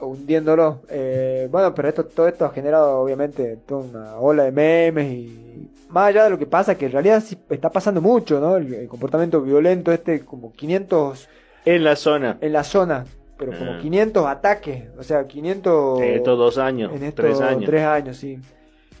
o 0.00 0.06
hundiéndolo. 0.06 0.80
Eh, 0.88 1.48
bueno, 1.50 1.74
pero 1.74 1.88
esto, 1.88 2.04
todo 2.04 2.28
esto 2.28 2.44
ha 2.44 2.50
generado 2.50 3.00
obviamente 3.00 3.56
toda 3.66 3.82
una 3.84 4.16
ola 4.16 4.44
de 4.44 4.52
memes 4.52 5.12
y 5.12 5.68
más 5.88 6.08
allá 6.08 6.24
de 6.24 6.30
lo 6.30 6.38
que 6.38 6.46
pasa, 6.46 6.76
que 6.76 6.86
en 6.86 6.92
realidad 6.92 7.22
sí 7.24 7.36
está 7.50 7.70
pasando 7.70 8.00
mucho, 8.00 8.38
¿no? 8.40 8.56
El, 8.56 8.72
el 8.72 8.88
comportamiento 8.88 9.40
violento 9.42 9.92
este, 9.92 10.24
como 10.24 10.52
500 10.52 11.28
En 11.64 11.84
la 11.84 11.96
zona. 11.96 12.38
en 12.40 12.52
la 12.52 12.64
zona, 12.64 13.04
pero 13.36 13.52
como 13.58 13.72
Ah. 13.72 13.78
500 13.82 14.26
ataques, 14.26 14.84
o 14.96 15.02
sea, 15.02 15.26
500 15.26 16.00
En 16.00 16.14
estos 16.14 16.38
dos 16.38 16.56
años. 16.58 16.92
en 16.94 17.02
estos 17.02 17.24
tres 17.26 17.40
años. 17.40 17.64
tres 17.66 17.82
años, 17.84 18.16
sí. 18.16 18.38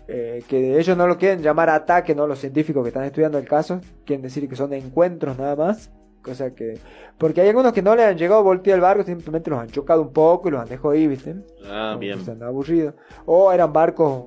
Eh, 0.08 0.42
que 0.48 0.78
ellos 0.78 0.96
no 0.96 1.06
lo 1.06 1.16
quieren 1.16 1.42
llamar 1.42 1.70
ataque, 1.70 2.14
¿no? 2.14 2.26
Los 2.26 2.40
científicos 2.40 2.82
que 2.82 2.88
están 2.88 3.04
estudiando 3.04 3.38
el 3.38 3.46
caso 3.46 3.80
quieren 4.04 4.22
decir 4.22 4.48
que 4.48 4.56
son 4.56 4.72
encuentros 4.72 5.38
nada 5.38 5.56
más. 5.56 5.90
Cosa 6.22 6.54
que. 6.54 6.78
Porque 7.18 7.40
hay 7.40 7.48
algunos 7.48 7.72
que 7.72 7.82
no 7.82 7.96
le 7.96 8.04
han 8.04 8.16
llegado 8.16 8.40
a 8.40 8.44
voltear 8.44 8.76
el 8.76 8.80
barco, 8.80 9.02
simplemente 9.02 9.50
los 9.50 9.58
han 9.58 9.70
chocado 9.70 10.02
un 10.02 10.12
poco 10.12 10.48
y 10.48 10.52
los 10.52 10.60
han 10.60 10.68
dejado 10.68 10.90
ahí, 10.90 11.06
¿viste? 11.06 11.36
Ah, 11.66 11.96
bien. 11.98 12.24
Se 12.24 12.30
han 12.30 12.42
aburrido. 12.42 12.94
O 13.26 13.52
eran 13.52 13.72
barcos 13.72 14.26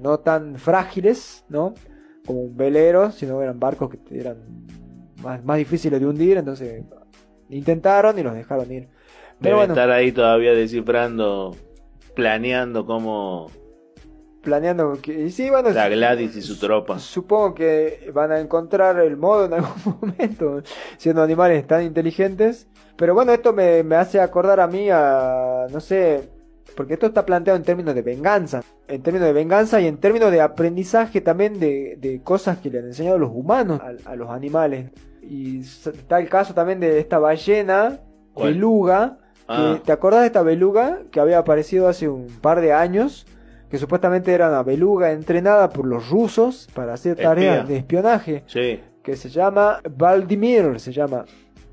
no 0.00 0.18
tan 0.18 0.56
frágiles, 0.56 1.44
¿no? 1.48 1.74
Como 2.26 2.42
un 2.42 2.56
velero, 2.56 3.12
sino 3.12 3.42
eran 3.42 3.60
barcos 3.60 3.90
que 3.90 4.18
eran 4.18 4.38
más, 5.22 5.44
más 5.44 5.58
difíciles 5.58 6.00
de 6.00 6.06
hundir, 6.06 6.36
entonces 6.36 6.84
intentaron 7.48 8.18
y 8.18 8.22
los 8.22 8.34
dejaron 8.34 8.70
ir. 8.72 8.88
Pero 9.40 9.56
Debe 9.56 9.56
bueno, 9.56 9.74
estar 9.74 9.90
ahí 9.90 10.12
todavía 10.12 10.52
descifrando, 10.52 11.54
planeando 12.14 12.86
cómo 12.86 13.50
planeando 14.46 14.96
que. 15.02 15.24
Y 15.24 15.30
sí, 15.30 15.50
bueno, 15.50 15.70
la 15.70 15.88
Gladys 15.88 16.36
y 16.36 16.40
su 16.42 16.56
tropa. 16.58 16.98
Supongo 17.00 17.52
que 17.54 18.10
van 18.14 18.30
a 18.32 18.38
encontrar 18.38 18.98
el 19.00 19.16
modo 19.16 19.44
en 19.46 19.54
algún 19.54 19.98
momento, 20.00 20.62
siendo 20.96 21.20
animales 21.22 21.66
tan 21.66 21.82
inteligentes. 21.82 22.68
Pero 22.96 23.12
bueno, 23.12 23.32
esto 23.32 23.52
me, 23.52 23.82
me 23.82 23.96
hace 23.96 24.20
acordar 24.20 24.60
a 24.60 24.66
mí 24.68 24.88
a, 24.90 25.66
no 25.70 25.80
sé, 25.80 26.30
porque 26.76 26.94
esto 26.94 27.06
está 27.06 27.26
planteado 27.26 27.56
en 27.58 27.64
términos 27.64 27.94
de 27.94 28.02
venganza. 28.02 28.62
En 28.88 29.02
términos 29.02 29.26
de 29.26 29.32
venganza 29.34 29.80
y 29.80 29.86
en 29.88 29.98
términos 29.98 30.30
de 30.30 30.40
aprendizaje 30.40 31.20
también 31.20 31.58
de, 31.58 31.98
de 32.00 32.22
cosas 32.22 32.58
que 32.58 32.70
le 32.70 32.78
han 32.78 32.84
enseñado 32.86 33.18
los 33.18 33.30
humanos 33.34 33.80
a, 33.82 34.10
a 34.12 34.16
los 34.16 34.30
animales. 34.30 34.90
Y 35.20 35.58
está 35.60 36.20
el 36.20 36.28
caso 36.28 36.54
también 36.54 36.78
de 36.78 37.00
esta 37.00 37.18
ballena, 37.18 37.98
¿Cuál? 38.32 38.54
beluga. 38.54 39.18
que- 39.20 39.26
Ah. 39.48 39.78
¿Te 39.84 39.92
acordás 39.92 40.22
de 40.22 40.26
esta 40.26 40.42
beluga 40.42 41.02
que 41.12 41.20
había 41.20 41.38
aparecido 41.38 41.86
hace 41.86 42.08
un 42.08 42.26
par 42.40 42.60
de 42.60 42.72
años? 42.72 43.26
Que 43.70 43.78
supuestamente 43.78 44.32
era 44.32 44.48
una 44.48 44.62
beluga 44.62 45.10
entrenada 45.12 45.68
por 45.70 45.86
los 45.86 46.08
rusos 46.08 46.68
para 46.74 46.94
hacer 46.94 47.16
tareas 47.16 47.58
Espía. 47.58 47.72
de 47.72 47.76
espionaje. 47.78 48.42
Sí. 48.46 48.80
Que 49.02 49.16
se 49.16 49.28
llama 49.28 49.80
Valdimir, 49.90 50.78
se 50.78 50.92
llama. 50.92 51.24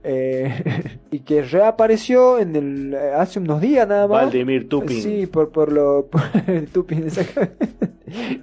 Eh, 0.04 0.54
y 1.12 1.20
que 1.20 1.44
reapareció 1.44 2.38
en 2.40 2.56
el, 2.56 2.94
eh, 2.94 3.12
hace 3.16 3.40
unos 3.40 3.62
días 3.62 3.88
nada 3.88 4.08
más. 4.08 4.24
Valdemir 4.24 4.68
Tupin. 4.68 5.02
Sí, 5.02 5.28
por, 5.28 5.52
por 5.52 5.72
lo. 5.72 6.08
por 6.12 6.22
Tupin. 6.72 7.08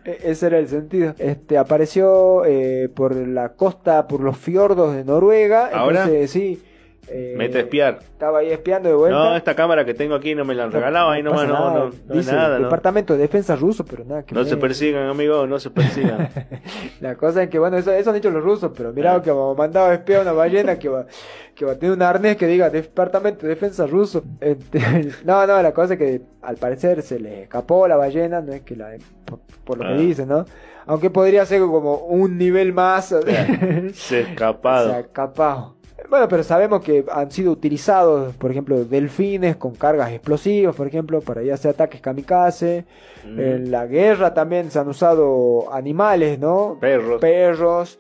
E- 0.05 0.19
Ese 0.25 0.47
era 0.47 0.59
el 0.59 0.67
sentido. 0.69 1.15
Este 1.19 1.57
apareció 1.59 2.45
eh, 2.45 2.89
por 2.93 3.15
la 3.15 3.51
costa, 3.51 4.09
por 4.09 4.21
los 4.21 4.37
fiordos 4.37 4.95
de 4.97 5.05
Noruega. 5.05 5.71
¿Ahora? 5.73 6.05
Entonces, 6.05 6.31
sí. 6.31 6.63
Eh, 7.11 7.35
Mete 7.37 7.59
a 7.59 7.61
espiar. 7.63 7.99
Estaba 8.01 8.39
ahí 8.39 8.51
espiando 8.51 8.89
de 8.89 8.95
vuelta. 8.95 9.19
No, 9.19 9.37
esta 9.37 9.55
cámara 9.57 9.85
que 9.85 9.95
tengo 9.95 10.15
aquí 10.15 10.35
no 10.35 10.45
me 10.45 10.55
la 10.55 10.65
han 10.65 10.73
regalado, 10.73 11.11
ahí 11.11 11.23
nomás 11.23 11.49
no, 11.49 11.53
nada. 11.55 11.71
no, 11.75 11.91
no 12.09 12.15
Dice 12.15 12.33
nada, 12.33 12.59
¿no? 12.59 12.65
Departamento 12.65 13.15
de 13.15 13.21
Defensa 13.21 13.57
ruso, 13.57 13.85
pero 13.85 14.05
nada 14.05 14.23
que 14.23 14.35
No 14.35 14.45
se 14.45 14.57
persigan, 14.57 15.09
amigo, 15.09 15.47
no 15.47 15.59
se 15.59 15.71
persigan. 15.71 16.29
La 17.01 17.17
cosa 17.17 17.43
es 17.43 17.49
que, 17.51 17.59
bueno, 17.59 17.77
eso, 17.79 17.93
eso 17.93 18.11
han 18.11 18.17
dicho 18.17 18.31
los 18.31 18.43
rusos, 18.43 18.71
pero 18.77 18.93
mirá 18.93 19.15
Ah. 19.17 19.23
que 19.23 19.31
hemos 19.31 19.57
mandado 19.57 19.87
a 19.91 19.95
espiar 19.95 20.21
a 20.21 20.23
una 20.23 20.33
ballena 20.33 20.79
que 20.79 20.89
va, 20.89 21.07
que 21.55 21.65
va 21.65 21.73
a 21.73 21.75
tener 21.77 21.95
un 21.97 22.03
arnés 22.03 22.37
que 22.37 22.47
diga 22.47 22.71
Departamento 22.71 23.43
de 23.43 23.49
Defensa 23.49 23.87
ruso. 23.87 24.23
Este, 24.41 24.79
no, 25.25 25.47
no, 25.47 25.61
la 25.63 25.73
cosa 25.73 25.95
es 25.95 25.99
que 25.99 26.21
al 26.43 26.57
parecer 26.57 27.03
se 27.03 27.19
le 27.19 27.43
escapó 27.43 27.89
la 27.89 27.97
ballena, 27.97 28.41
no 28.41 28.53
es 28.53 28.63
que 28.63 28.77
la. 28.77 28.91
por, 29.25 29.41
por 29.65 29.79
lo 29.79 29.85
Ah. 29.85 29.89
que 29.97 30.03
dicen, 30.03 30.29
¿no? 30.29 30.45
Aunque 30.87 31.11
podría 31.11 31.45
ser 31.47 31.61
como 31.61 31.97
un 32.07 32.37
nivel 32.39 32.73
más. 32.73 33.07
Se 33.07 33.17
ha 33.17 33.93
Se 33.93 34.17
ha 34.17 34.21
escapado. 34.21 34.95
escapado. 34.99 35.77
Bueno, 36.09 36.29
pero 36.29 36.43
sabemos 36.43 36.83
que 36.83 37.05
han 37.11 37.31
sido 37.31 37.53
utilizados, 37.53 38.35
por 38.37 38.51
ejemplo, 38.51 38.85
delfines 38.85 39.57
con 39.57 39.75
cargas 39.75 40.11
explosivas, 40.11 40.75
por 40.75 40.87
ejemplo, 40.87 41.21
para 41.21 41.41
hacer 41.53 41.73
ataques 41.73 42.01
kamikaze. 42.01 42.87
Mm. 43.25 43.41
En 43.41 43.71
la 43.71 43.87
guerra 43.87 44.35
también 44.35 44.71
se 44.71 44.79
han 44.79 44.89
usado 44.89 45.73
animales, 45.73 46.39
¿no? 46.39 46.79
Perros. 46.81 47.21
Perros. 47.21 47.99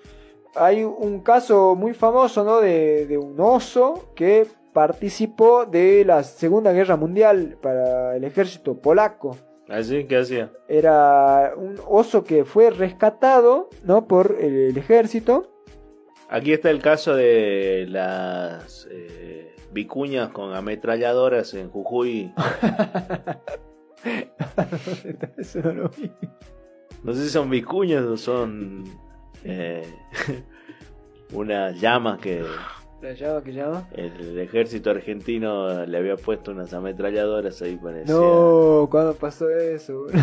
Hay 0.56 0.82
un 0.82 1.20
caso 1.20 1.76
muy 1.76 1.94
famoso, 1.94 2.42
¿no? 2.44 2.60
De, 2.60 3.06
de 3.06 3.18
un 3.18 3.38
oso 3.38 4.10
que 4.14 4.46
participó 4.72 5.66
de 5.66 6.04
la 6.04 6.22
Segunda 6.22 6.72
Guerra 6.72 6.96
Mundial 6.96 7.56
para 7.60 8.16
el 8.16 8.24
ejército 8.24 8.80
polaco. 8.80 9.36
¿Así? 9.68 10.04
¿Qué 10.04 10.16
hacía? 10.16 10.50
Era 10.68 11.52
un 11.56 11.76
oso 11.86 12.24
que 12.24 12.44
fue 12.44 12.70
rescatado, 12.70 13.68
¿no? 13.84 14.06
Por 14.06 14.36
el 14.40 14.76
ejército. 14.76 15.46
Aquí 16.32 16.52
está 16.52 16.70
el 16.70 16.80
caso 16.80 17.14
de 17.16 17.86
las 17.88 18.86
eh, 18.90 19.52
vicuñas 19.72 20.28
con 20.30 20.54
ametralladoras 20.54 21.54
en 21.54 21.70
Jujuy. 21.70 22.32
No 27.02 27.14
sé 27.14 27.24
si 27.24 27.30
son 27.30 27.48
vicuñas 27.50 28.04
o 28.04 28.16
son 28.16 28.84
eh, 29.44 29.82
unas 31.32 31.80
llamas 31.80 32.18
que 32.20 32.44
¿La 33.00 33.12
llama 33.14 33.42
que 33.42 33.52
llama? 33.54 33.88
el 33.92 34.38
ejército 34.38 34.90
argentino 34.90 35.86
le 35.86 35.96
había 35.98 36.16
puesto 36.16 36.50
unas 36.50 36.74
ametralladoras 36.74 37.62
ahí 37.62 37.76
parecía. 37.76 38.14
No, 38.14 38.86
¿cuándo 38.90 39.14
pasó 39.14 39.48
eso? 39.48 40.06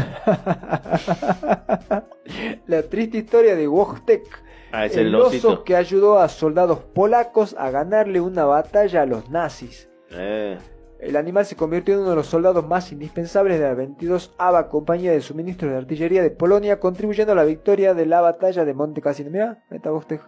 La 2.68 2.84
triste 2.84 3.18
historia 3.18 3.56
de 3.56 3.68
Wojtek, 3.68 4.24
Ah, 4.72 4.86
es 4.86 4.98
el 4.98 5.08
el 5.08 5.16
oso 5.16 5.28
osito. 5.28 5.64
que 5.64 5.76
ayudó 5.76 6.20
a 6.20 6.28
soldados 6.30 6.80
polacos 6.80 7.56
a 7.58 7.70
ganarle 7.72 8.20
una 8.22 8.46
batalla 8.46 9.04
a 9.04 9.06
los 9.06 9.30
nazis. 9.30 9.90
Eh, 10.12 10.58
El 11.00 11.16
animal 11.16 11.46
se 11.46 11.56
convirtió 11.56 11.94
en 11.94 12.02
uno 12.02 12.10
de 12.12 12.16
los 12.16 12.26
soldados 12.28 12.66
más 12.68 12.92
indispensables 12.92 13.60
de 13.60 13.66
la 13.68 13.76
22 13.76 14.34
ABA 14.38 14.68
Compañía 14.68 15.12
de 15.12 15.22
Suministros 15.22 15.72
de 15.72 15.78
Artillería 15.78 16.24
de 16.24 16.32
Polonia, 16.32 16.80
contribuyendo 16.80 17.34
a 17.34 17.36
la 17.36 17.44
victoria 17.44 17.94
de 17.94 18.06
la 18.08 18.20
batalla 18.22 18.66
de 18.66 18.74
Monte 18.74 19.02
Cassino. 19.02 19.30
Mirá, 19.30 19.64
Wojtek. 19.70 20.22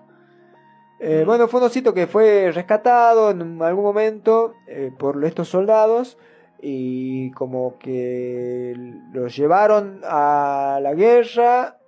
Eh, 1.00 1.24
Mm. 1.24 1.28
bueno, 1.28 1.48
fue 1.48 1.60
un 1.62 1.66
osito 1.68 1.94
que 1.94 2.06
fue 2.08 2.52
rescatado 2.54 3.32
en 3.32 3.62
algún 3.64 3.84
momento 3.84 4.54
eh, 4.68 4.92
por 4.98 5.24
estos 5.26 5.48
soldados 5.50 6.18
y 6.62 7.32
como 7.32 7.78
que 7.80 8.74
lo 9.14 9.28
llevaron 9.28 10.02
a 10.04 10.80
la 10.84 10.94
guerra, 10.94 11.79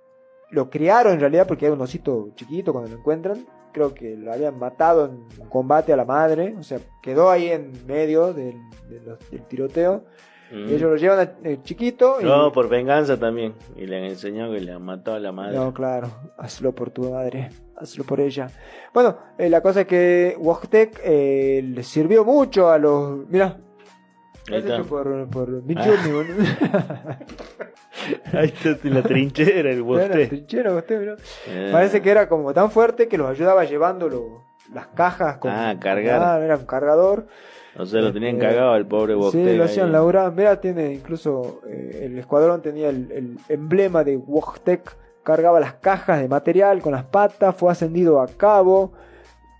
lo 0.52 0.70
criaron 0.70 1.14
en 1.14 1.20
realidad 1.20 1.46
porque 1.46 1.66
era 1.66 1.74
un 1.74 1.80
osito 1.80 2.30
chiquito 2.36 2.72
cuando 2.72 2.90
lo 2.90 2.96
encuentran. 2.98 3.44
Creo 3.72 3.92
que 3.94 4.16
lo 4.16 4.32
habían 4.32 4.58
matado 4.58 5.06
en 5.06 5.48
combate 5.48 5.92
a 5.92 5.96
la 5.96 6.04
madre, 6.04 6.54
o 6.58 6.62
sea, 6.62 6.78
quedó 7.02 7.30
ahí 7.30 7.48
en 7.48 7.72
medio 7.86 8.32
del, 8.34 8.56
del 9.30 9.42
tiroteo. 9.48 10.04
mm. 10.52 10.68
Y 10.68 10.74
ellos 10.74 10.90
lo 10.90 10.96
llevan 10.96 11.20
a- 11.20 11.48
eh, 11.48 11.58
chiquito. 11.62 12.16
Y, 12.20 12.24
No, 12.24 12.52
por 12.52 12.68
venganza 12.68 13.18
también. 13.18 13.54
Y 13.74 13.86
le 13.86 13.96
han 13.96 14.04
enseñado 14.04 14.52
que 14.52 14.60
le 14.60 14.72
han 14.72 14.82
matado 14.84 15.16
a 15.16 15.20
la 15.20 15.32
madre. 15.32 15.56
No, 15.56 15.72
claro, 15.72 16.08
hazlo 16.36 16.72
por 16.74 16.90
tu 16.90 17.10
madre, 17.10 17.48
hazlo 17.76 18.04
por 18.04 18.20
ella. 18.20 18.48
Bueno, 18.92 19.16
eh, 19.38 19.48
la 19.48 19.62
cosa 19.62 19.80
es 19.80 19.86
que 19.86 20.36
Wojtek 20.38 21.00
eh, 21.02 21.62
le 21.64 21.82
sirvió 21.82 22.26
mucho 22.26 22.68
a 22.70 22.76
los. 22.76 23.26
Mira, 23.28 23.56
Ahí 24.50 24.56
es 24.56 24.64
está. 24.64 24.74
hecho 24.76 24.86
por, 24.86 25.28
por 25.30 25.62
Ah. 25.76 27.18
Ahí 28.32 28.52
está 28.62 28.76
la 28.88 29.02
trinchera, 29.02 29.70
el 29.70 29.78
la 29.78 29.82
boste. 29.84 30.26
trinchera, 30.26 30.72
Wojtek. 30.74 31.18
Eh, 31.48 31.68
Parece 31.72 32.00
que 32.02 32.10
era 32.10 32.28
como 32.28 32.52
tan 32.52 32.70
fuerte 32.70 33.08
que 33.08 33.18
los 33.18 33.28
ayudaba 33.30 33.64
llevando 33.64 34.08
lo- 34.08 34.42
las 34.72 34.86
cajas. 34.88 35.38
Con, 35.38 35.50
Ah, 35.50 35.76
cargar. 35.78 36.18
Claro, 36.18 36.42
era 36.44 36.56
un 36.56 36.66
cargador. 36.66 37.26
O 37.76 37.86
sea, 37.86 38.00
lo 38.02 38.12
tenían 38.12 38.36
Eh, 38.36 38.38
cagado 38.38 38.72
al 38.72 38.86
pobre 38.86 39.14
Bostel. 39.14 39.48
Sí, 39.48 39.56
lo 39.56 39.64
hacían 39.64 39.92
laburar. 39.92 40.32
Mira, 40.32 40.60
tiene 40.60 40.92
incluso 40.92 41.60
eh, 41.68 42.00
el 42.04 42.18
escuadrón 42.18 42.60
tenía 42.62 42.88
el, 42.90 43.10
el 43.12 43.38
emblema 43.48 44.04
de 44.04 44.16
Wojtek. 44.16 44.96
Cargaba 45.22 45.60
las 45.60 45.74
cajas 45.74 46.20
de 46.20 46.28
material 46.28 46.82
con 46.82 46.92
las 46.92 47.04
patas, 47.04 47.54
fue 47.54 47.70
ascendido 47.70 48.20
a 48.20 48.26
cabo. 48.26 48.92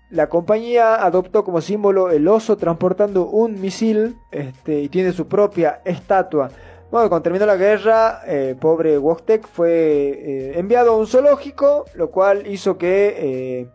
La 0.09 0.27
compañía 0.27 1.03
adoptó 1.03 1.43
como 1.43 1.61
símbolo 1.61 2.11
el 2.11 2.27
oso 2.27 2.57
transportando 2.57 3.25
un 3.25 3.59
misil 3.59 4.15
este, 4.29 4.81
y 4.81 4.89
tiene 4.89 5.11
su 5.11 5.27
propia 5.27 5.81
estatua. 5.85 6.51
Bueno, 6.93 7.09
cuando 7.09 7.23
terminó 7.23 7.47
la 7.47 7.55
guerra, 7.55 8.21
eh, 8.27 8.55
pobre 8.59 8.99
Wojtek 8.99 9.47
fue 9.47 9.71
eh, 9.71 10.59
enviado 10.59 10.91
a 10.91 10.97
un 10.97 11.07
zoológico, 11.07 11.85
lo 11.95 12.11
cual 12.11 12.45
hizo 12.45 12.77
que 12.77 13.15
eh, 13.17 13.69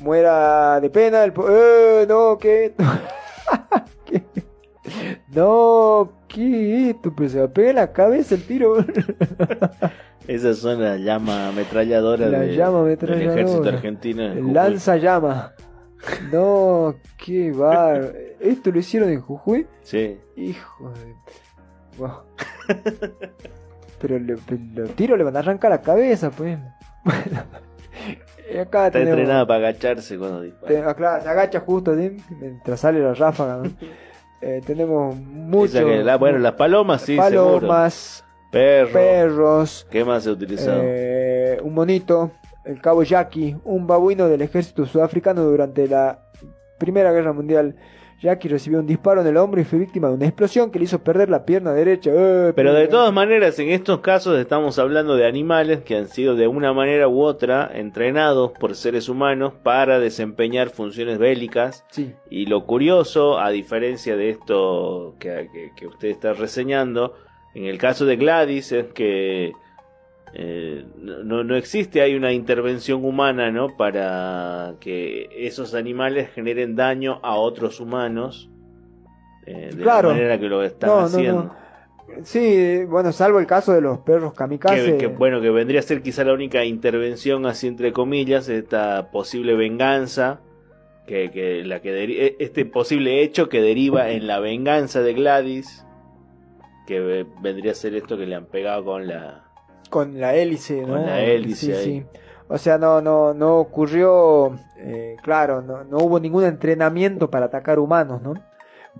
muera 0.00 0.80
de 0.80 0.90
pena. 0.90 1.22
El 1.22 1.32
¡Eh, 1.48 2.04
no, 2.08 2.36
¿qué? 2.36 2.74
¿Qué? 4.06 4.24
No, 5.28 6.10
¿qué 6.26 6.90
esto? 6.90 7.12
Pero 7.16 7.28
se 7.30 7.38
va 7.38 7.44
a 7.44 7.48
pegar 7.48 7.70
en 7.70 7.76
la 7.76 7.92
cabeza 7.92 8.34
el 8.34 8.42
tiro. 8.44 8.74
Esas 10.26 10.58
son 10.58 10.82
las 10.82 10.98
llamas 10.98 11.50
ametralladoras 11.52 12.28
La 12.28 12.40
de- 12.40 12.56
llama 12.56 12.78
del 12.78 12.86
ametralladora. 12.86 13.32
ejército 13.40 13.68
argentino. 13.68 14.22
El 14.32 14.52
lanza 14.52 14.96
llama. 14.96 15.52
No, 16.32 16.96
qué 17.24 17.52
bar. 17.52 18.12
¿Esto 18.40 18.72
lo 18.72 18.80
hicieron 18.80 19.10
en 19.10 19.20
Jujuy? 19.20 19.64
Sí. 19.82 20.18
Hijo 20.34 20.90
de. 20.90 21.14
Wow. 21.98 22.26
Pero 24.00 24.18
le, 24.18 24.36
los 24.74 24.90
tiros 24.94 25.18
le 25.18 25.24
van 25.24 25.36
a 25.36 25.40
arrancar 25.40 25.70
la 25.70 25.80
cabeza, 25.82 26.30
pues. 26.30 26.58
Bueno. 27.04 27.42
Acá 28.62 28.86
Está 28.86 28.90
tenemos- 28.92 29.18
entrenada 29.18 29.46
para 29.46 29.58
agacharse 29.68 30.16
cuando 30.18 30.40
dispara. 30.42 30.90
ah, 30.90 30.94
claro, 30.94 31.22
se 31.22 31.28
agacha 31.28 31.60
justo 31.60 31.94
¿sí? 31.96 32.16
mientras 32.40 32.80
sale 32.80 33.00
la 33.00 33.14
ráfaga. 33.14 33.56
¿no? 33.58 33.70
Eh, 34.40 34.60
tenemos 34.64 35.16
mucho. 35.16 35.78
Esa 35.80 35.84
que 35.84 35.96
la- 36.04 36.16
bueno, 36.16 36.38
las 36.38 36.52
palomas 36.52 37.02
sí, 37.02 37.16
palomas, 37.16 38.24
Perros. 38.52 38.92
perros, 38.92 39.86
¿Qué 39.90 40.04
más 40.04 40.22
se 40.22 40.30
utilizado? 40.30 40.80
eh, 40.84 41.58
un 41.60 41.74
monito, 41.74 42.30
el 42.64 42.80
cabo 42.80 43.02
Yaqui, 43.02 43.56
un 43.64 43.88
babuino 43.88 44.28
del 44.28 44.40
ejército 44.42 44.86
sudafricano 44.86 45.42
durante 45.42 45.88
la 45.88 46.20
Primera 46.78 47.10
Guerra 47.10 47.32
Mundial. 47.32 47.74
Yaqui 48.20 48.48
recibió 48.48 48.80
un 48.80 48.86
disparo 48.86 49.20
en 49.20 49.28
el 49.28 49.36
hombro 49.36 49.60
y 49.60 49.64
fue 49.64 49.78
víctima 49.78 50.08
de 50.08 50.14
una 50.14 50.26
explosión 50.26 50.70
que 50.72 50.78
le 50.80 50.86
hizo 50.86 50.98
perder 51.04 51.30
la 51.30 51.44
pierna 51.44 51.72
derecha. 51.72 52.10
Eh, 52.12 52.52
Pero 52.56 52.74
de 52.74 52.88
todas 52.88 53.12
maneras, 53.12 53.58
en 53.60 53.68
estos 53.70 54.00
casos 54.00 54.38
estamos 54.40 54.78
hablando 54.80 55.14
de 55.14 55.24
animales 55.26 55.82
que 55.84 55.96
han 55.96 56.08
sido 56.08 56.34
de 56.34 56.48
una 56.48 56.72
manera 56.72 57.06
u 57.06 57.20
otra 57.22 57.70
entrenados 57.72 58.50
por 58.58 58.74
seres 58.74 59.08
humanos 59.08 59.52
para 59.62 60.00
desempeñar 60.00 60.70
funciones 60.70 61.18
bélicas. 61.18 61.84
Sí, 61.90 62.12
Y 62.28 62.46
lo 62.46 62.66
curioso, 62.66 63.38
a 63.38 63.50
diferencia 63.50 64.16
de 64.16 64.30
esto 64.30 65.14
que, 65.20 65.48
que- 65.52 65.70
que 65.76 65.86
usted 65.86 66.08
está 66.08 66.32
reseñando, 66.32 67.14
en 67.54 67.66
el 67.66 67.78
caso 67.78 68.04
de 68.04 68.16
Gladys 68.16 68.72
es 68.72 68.86
que 68.92 69.52
eh, 70.34 70.84
no, 71.00 71.42
no 71.44 71.56
existe, 71.56 72.00
hay 72.02 72.14
una 72.14 72.32
intervención 72.32 73.04
humana, 73.04 73.50
¿no? 73.50 73.76
Para 73.76 74.74
que 74.80 75.28
esos 75.36 75.74
animales 75.74 76.30
generen 76.34 76.76
daño 76.76 77.18
a 77.22 77.36
otros 77.36 77.80
humanos. 77.80 78.50
eh, 79.46 79.70
de 79.74 79.82
Claro. 79.82 80.08
la 80.10 80.14
manera 80.14 80.38
que 80.38 80.48
lo 80.48 80.62
están 80.62 80.90
No, 80.90 80.98
haciendo. 80.98 81.42
no. 81.44 81.54
sí, 82.24 82.84
bueno, 82.86 83.12
salvo 83.12 83.38
el 83.40 83.46
caso 83.46 83.72
de 83.72 83.80
los 83.80 83.98
perros 84.00 84.34
kamikaze. 84.34 84.92
Que, 84.92 84.98
que, 84.98 85.06
bueno, 85.06 85.40
que 85.40 85.48
vendría 85.50 85.80
a 85.80 85.82
ser 85.82 86.02
quizá 86.02 86.22
la 86.24 86.34
única 86.34 86.64
intervención, 86.66 87.46
así 87.46 87.66
entre 87.66 87.92
comillas, 87.94 88.48
esta 88.50 89.10
posible 89.10 89.54
venganza, 89.54 90.40
que, 91.06 91.30
que 91.30 91.64
la 91.64 91.80
que 91.80 92.04
e- 92.04 92.36
este 92.40 92.66
posible 92.66 93.22
hecho 93.22 93.48
que 93.48 93.62
deriva 93.62 94.10
en 94.10 94.26
la 94.26 94.38
venganza 94.40 95.00
de 95.00 95.14
Gladys, 95.14 95.86
que 96.86 97.00
ve- 97.00 97.26
vendría 97.40 97.72
a 97.72 97.74
ser 97.74 97.94
esto 97.94 98.18
que 98.18 98.26
le 98.26 98.34
han 98.34 98.44
pegado 98.46 98.84
con 98.84 99.06
la... 99.06 99.47
con 99.88 100.20
la 100.20 100.34
hélice, 100.34 100.80
¿no? 100.82 100.94
Con 100.94 101.06
la 101.06 101.20
hélice 101.20 101.66
Sí, 101.66 101.72
ahí. 101.72 101.84
sí. 101.84 102.06
O 102.48 102.56
sea, 102.58 102.78
no, 102.78 103.00
no, 103.02 103.34
no 103.34 103.58
ocurrió, 103.58 104.58
eh, 104.78 105.16
claro, 105.22 105.60
no, 105.60 105.84
no 105.84 105.98
hubo 105.98 106.18
ningún 106.18 106.44
entrenamiento 106.44 107.30
para 107.30 107.46
atacar 107.46 107.78
humanos, 107.78 108.22
¿no? 108.22 108.34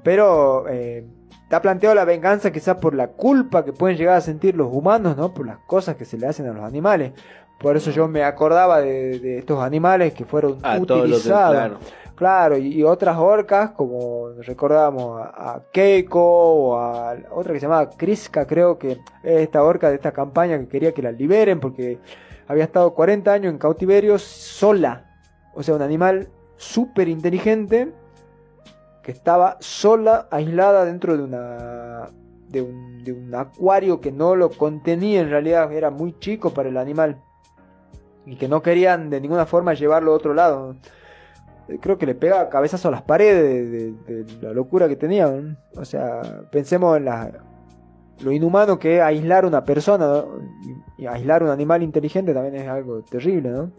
Pero 0.02 0.66
eh, 0.68 1.04
está 1.44 1.62
planteado 1.62 1.94
la 1.94 2.04
venganza 2.04 2.50
quizás 2.52 2.76
por 2.76 2.94
la 2.94 3.08
culpa 3.08 3.64
que 3.64 3.72
pueden 3.72 3.96
llegar 3.96 4.16
a 4.16 4.20
sentir 4.20 4.54
los 4.54 4.68
humanos, 4.70 5.16
¿no? 5.16 5.32
Por 5.32 5.46
las 5.46 5.58
cosas 5.60 5.96
que 5.96 6.04
se 6.04 6.18
le 6.18 6.26
hacen 6.26 6.46
a 6.46 6.52
los 6.52 6.62
animales. 6.64 7.12
Por 7.58 7.76
eso 7.76 7.90
yo 7.90 8.06
me 8.06 8.22
acordaba 8.22 8.80
de, 8.80 9.18
de 9.18 9.38
estos 9.38 9.60
animales 9.62 10.12
que 10.12 10.24
fueron 10.24 10.58
utilizados. 10.78 11.52
claro. 11.56 11.78
Claro, 12.18 12.58
y, 12.58 12.82
otras 12.82 13.16
orcas, 13.16 13.70
como 13.70 14.30
recordábamos 14.40 15.22
a, 15.22 15.62
Keiko 15.70 16.20
o 16.20 16.76
a 16.76 17.16
otra 17.30 17.52
que 17.52 17.60
se 17.60 17.66
llamaba 17.66 17.90
Kriska, 17.90 18.44
creo 18.44 18.76
que 18.76 18.90
es 18.90 18.98
esta 19.22 19.62
orca 19.62 19.88
de 19.88 19.94
esta 19.94 20.10
campaña 20.10 20.58
que 20.58 20.66
quería 20.66 20.92
que 20.92 21.00
la 21.00 21.12
liberen 21.12 21.60
porque 21.60 22.00
había 22.48 22.64
estado 22.64 22.92
40 22.92 23.32
años 23.32 23.52
en 23.52 23.58
cautiverio 23.58 24.18
sola. 24.18 25.04
O 25.54 25.62
sea, 25.62 25.76
un 25.76 25.82
animal 25.82 26.28
súper 26.56 27.06
inteligente 27.06 27.92
que 29.04 29.12
estaba 29.12 29.56
sola, 29.60 30.26
aislada 30.32 30.84
dentro 30.84 31.16
de 31.16 31.22
una 31.22 32.08
de 32.48 32.62
un, 32.62 33.04
de 33.04 33.12
un 33.12 33.32
acuario 33.32 34.00
que 34.00 34.10
no 34.10 34.34
lo 34.34 34.50
contenía, 34.50 35.20
en 35.20 35.30
realidad 35.30 35.72
era 35.72 35.90
muy 35.90 36.18
chico 36.18 36.50
para 36.52 36.68
el 36.68 36.78
animal 36.78 37.22
y 38.26 38.34
que 38.34 38.48
no 38.48 38.60
querían 38.60 39.08
de 39.08 39.20
ninguna 39.20 39.46
forma 39.46 39.74
llevarlo 39.74 40.10
a 40.10 40.16
otro 40.16 40.34
lado. 40.34 40.74
Eh, 41.68 41.78
creo 41.80 41.98
que 41.98 42.06
le 42.06 42.14
pega 42.14 42.48
cabezazo 42.48 42.88
a 42.88 42.90
las 42.90 43.02
paredes 43.02 43.70
de, 44.06 44.24
la 44.40 44.52
locura 44.52 44.88
que 44.88 44.96
tenía. 44.96 45.30
O 45.76 45.84
sea, 45.84 46.20
pensemos 46.50 46.96
en 46.96 47.04
la, 47.04 47.30
lo 48.20 48.32
inhumano 48.32 48.78
que 48.78 48.96
es 48.96 49.02
aislar 49.02 49.44
una 49.44 49.64
persona, 49.64 50.24
y, 50.96 51.06
aislar 51.06 51.42
un 51.42 51.50
animal 51.50 51.82
inteligente 51.82 52.34
también 52.34 52.56
es 52.56 52.68
algo 52.68 53.02
terrible, 53.02 53.50
¿no? 53.50 53.72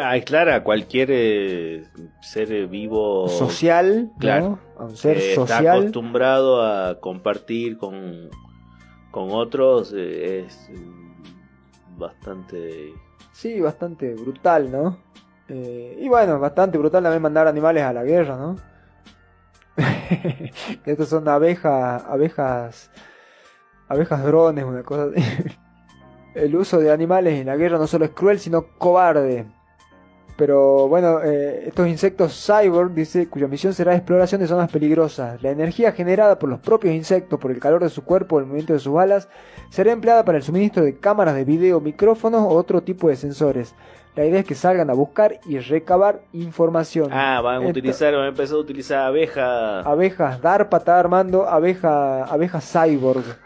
aislar 0.00 0.48
a 0.48 0.62
cualquier 0.62 1.08
eh, 1.10 1.84
ser 2.20 2.68
vivo 2.68 3.28
social, 3.28 4.12
claro, 4.20 4.60
a 4.78 4.84
un 4.84 4.96
ser 4.96 5.20
social. 5.34 5.64
Está 5.64 5.72
acostumbrado 5.72 6.62
a 6.62 7.00
compartir 7.00 7.76
con, 7.76 8.28
con 9.10 9.30
otros, 9.30 9.92
eh, 9.96 10.44
es 10.46 10.70
bastante... 11.96 12.92
Sí, 13.32 13.60
bastante 13.60 14.14
brutal, 14.14 14.70
¿no? 14.70 14.98
Eh, 15.48 15.98
y 16.00 16.08
bueno, 16.08 16.38
bastante 16.40 16.78
brutal 16.78 17.02
también 17.02 17.22
mandar 17.22 17.46
animales 17.46 17.84
a 17.84 17.92
la 17.92 18.04
guerra, 18.04 18.36
¿no? 18.36 18.56
Estos 20.84 21.08
son 21.08 21.28
abejas, 21.28 22.04
abejas, 22.04 22.90
abejas 23.88 24.24
drones, 24.24 24.64
una 24.64 24.82
cosa. 24.82 25.08
El 26.34 26.54
uso 26.56 26.78
de 26.78 26.90
animales 26.90 27.40
en 27.40 27.46
la 27.46 27.56
guerra 27.56 27.78
no 27.78 27.86
solo 27.86 28.04
es 28.04 28.10
cruel, 28.10 28.38
sino 28.38 28.76
cobarde. 28.78 29.46
Pero 30.36 30.86
bueno, 30.88 31.22
eh, 31.24 31.64
estos 31.68 31.88
insectos 31.88 32.46
cyborg, 32.46 32.92
dice, 32.92 33.28
cuya 33.28 33.48
misión 33.48 33.72
será 33.72 33.94
exploración 33.94 34.40
de 34.40 34.46
zonas 34.46 34.70
peligrosas. 34.70 35.42
La 35.42 35.50
energía 35.50 35.92
generada 35.92 36.38
por 36.38 36.50
los 36.50 36.60
propios 36.60 36.94
insectos, 36.94 37.40
por 37.40 37.50
el 37.50 37.58
calor 37.58 37.82
de 37.82 37.88
su 37.88 38.04
cuerpo 38.04 38.36
o 38.36 38.38
el 38.40 38.44
movimiento 38.44 38.74
de 38.74 38.78
sus 38.78 38.98
alas, 38.98 39.28
será 39.70 39.92
empleada 39.92 40.24
para 40.26 40.36
el 40.36 40.44
suministro 40.44 40.84
de 40.84 40.98
cámaras 40.98 41.34
de 41.34 41.44
video, 41.44 41.80
micrófonos 41.80 42.42
o 42.42 42.48
otro 42.48 42.82
tipo 42.82 43.08
de 43.08 43.16
sensores. 43.16 43.74
La 44.14 44.24
idea 44.24 44.40
es 44.40 44.46
que 44.46 44.54
salgan 44.54 44.90
a 44.90 44.94
buscar 44.94 45.40
y 45.46 45.58
recabar 45.58 46.20
información. 46.32 47.10
Ah, 47.12 47.40
van 47.42 47.64
a 47.64 47.68
utilizar, 47.68 48.14
van 48.14 48.24
a 48.24 48.28
empezar 48.28 48.56
a 48.56 48.60
utilizar 48.60 48.98
abejas. 49.06 49.86
Abejas, 49.86 50.40
DARPA 50.40 50.78
está 50.78 50.98
armando 50.98 51.46
abeja, 51.46 52.24
abejas 52.24 52.64
cyborg. 52.64 53.45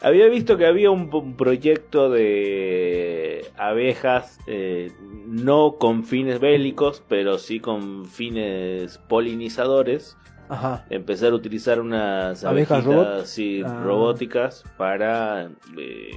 Había 0.00 0.28
visto 0.28 0.58
que 0.58 0.66
había 0.66 0.90
un, 0.90 1.36
proyecto 1.36 2.10
de 2.10 3.46
abejas, 3.56 4.38
eh, 4.46 4.92
no 5.26 5.76
con 5.78 6.04
fines 6.04 6.38
bélicos, 6.38 7.02
pero 7.08 7.38
sí 7.38 7.60
con 7.60 8.04
fines 8.04 8.98
polinizadores. 9.08 10.16
Ajá. 10.48 10.84
Empezar 10.90 11.32
a 11.32 11.36
utilizar 11.36 11.80
unas 11.80 12.44
abejas 12.44 12.84
ah. 12.86 13.82
robóticas 13.82 14.64
para 14.76 15.48
eh, 15.76 16.10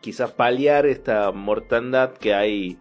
quizás 0.00 0.32
paliar 0.32 0.86
esta 0.86 1.30
mortandad 1.32 2.12
que 2.12 2.34
hay 2.34 2.78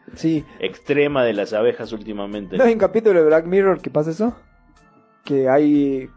extrema 0.59 1.23
de 1.23 1.33
las 1.33 1.53
abejas 1.53 1.91
últimamente. 1.91 2.57
¿No 2.57 2.63
hay 2.63 2.73
un 2.73 2.79
capítulo 2.79 3.19
de 3.19 3.25
Black 3.25 3.45
Mirror 3.45 3.81
que 3.81 3.89
pasa 3.89 4.11
eso? 4.11 4.35
Que 5.23 5.47
hay 5.47 6.09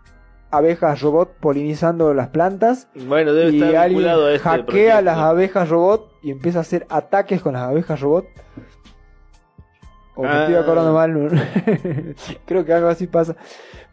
abejas 0.56 1.00
robot 1.00 1.34
polinizando 1.40 2.14
las 2.14 2.28
plantas. 2.28 2.88
Bueno, 3.06 3.32
debe 3.32 3.52
y 3.52 3.62
estar 3.62 3.76
alguien 3.76 4.08
a 4.08 4.30
este 4.30 4.38
hackea 4.48 5.02
las 5.02 5.18
abejas 5.18 5.68
robot 5.68 6.12
y 6.22 6.30
empieza 6.30 6.58
a 6.58 6.62
hacer 6.62 6.86
ataques 6.88 7.42
con 7.42 7.54
las 7.54 7.62
abejas 7.62 8.00
robot. 8.00 8.26
O 10.16 10.22
me 10.22 10.40
estoy 10.40 10.54
acordando 10.54 10.98
ah. 10.98 11.06
mal. 11.06 12.14
Creo 12.46 12.64
que 12.64 12.72
algo 12.72 12.88
así 12.88 13.06
pasa. 13.06 13.34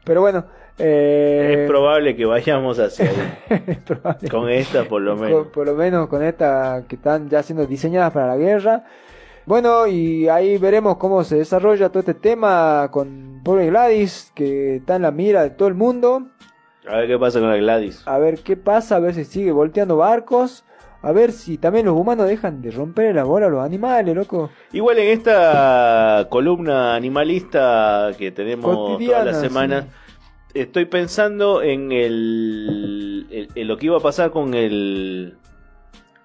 Pero 0.06 0.21
bueno, 0.21 0.45
eh, 0.78 1.63
es 1.63 1.67
probable 1.69 2.15
que 2.15 2.26
vayamos 2.26 2.80
hacia 2.80 3.10
ahí. 3.10 3.78
con 4.32 4.50
esta 4.50 4.86
por 4.86 5.02
lo 5.02 5.15
menos. 5.15 5.47
por 5.47 5.65
lo 5.65 5.76
menos 5.76 6.08
con 6.08 6.24
esta 6.24 6.86
que 6.88 6.95
están 6.95 7.30
ya 7.30 7.43
siendo 7.43 7.65
diseñadas 7.65 8.12
para 8.13 8.28
la 8.28 8.38
guerra. 8.38 8.86
Bueno, 9.45 9.88
y 9.88 10.30
ahí 10.30 10.58
veremos 10.58 10.97
cómo 10.97 11.24
se 11.24 11.38
desarrolla 11.38 11.89
todo 11.89 12.00
este 12.00 12.13
tema 12.13 12.89
con 12.91 13.41
pobre 13.43 13.67
Gladys, 13.67 14.32
que 14.36 14.78
está 14.78 14.95
en 14.95 15.02
la 15.02 15.12
mira 15.12 15.43
de 15.43 15.50
todo 15.50 15.67
el 15.67 15.74
mundo. 15.74 16.28
A 16.88 16.98
ver 16.98 17.08
qué 17.08 17.20
pasa 17.20 17.39
con 17.39 17.50
la 17.50 17.58
Gladys. 17.58 18.04
A 18.06 18.17
ver 18.17 18.39
qué 18.39 18.58
pasa, 18.58 18.96
a 18.96 19.00
ver 19.00 19.13
si 19.13 19.26
sigue 19.26 19.52
volteando 19.52 19.98
barcos. 19.98 20.63
A 21.04 21.12
ver 21.12 21.32
si 21.32 21.58
también 21.58 21.88
los 21.88 21.98
humanos 21.98 22.28
dejan 22.28 22.62
de 22.62 22.70
romper 22.70 23.15
la 23.15 23.24
bola 23.24 23.48
a 23.48 23.50
los 23.50 23.65
animales, 23.65 24.15
loco. 24.15 24.52
Igual 24.72 25.00
en 25.00 25.08
esta 25.17 26.28
columna 26.30 26.94
animalista 26.94 28.12
que 28.20 28.32
tenemos 28.32 29.00
toda 29.00 29.26
la 29.26 29.34
semana 29.34 29.88
estoy 30.54 30.86
pensando 30.86 31.62
en 31.62 31.91
el, 31.91 33.48
en 33.56 33.67
lo 33.67 33.78
que 33.78 33.88
iba 33.88 33.98
a 33.98 34.02
pasar 34.02 34.32
con 34.32 34.54
el 34.54 35.38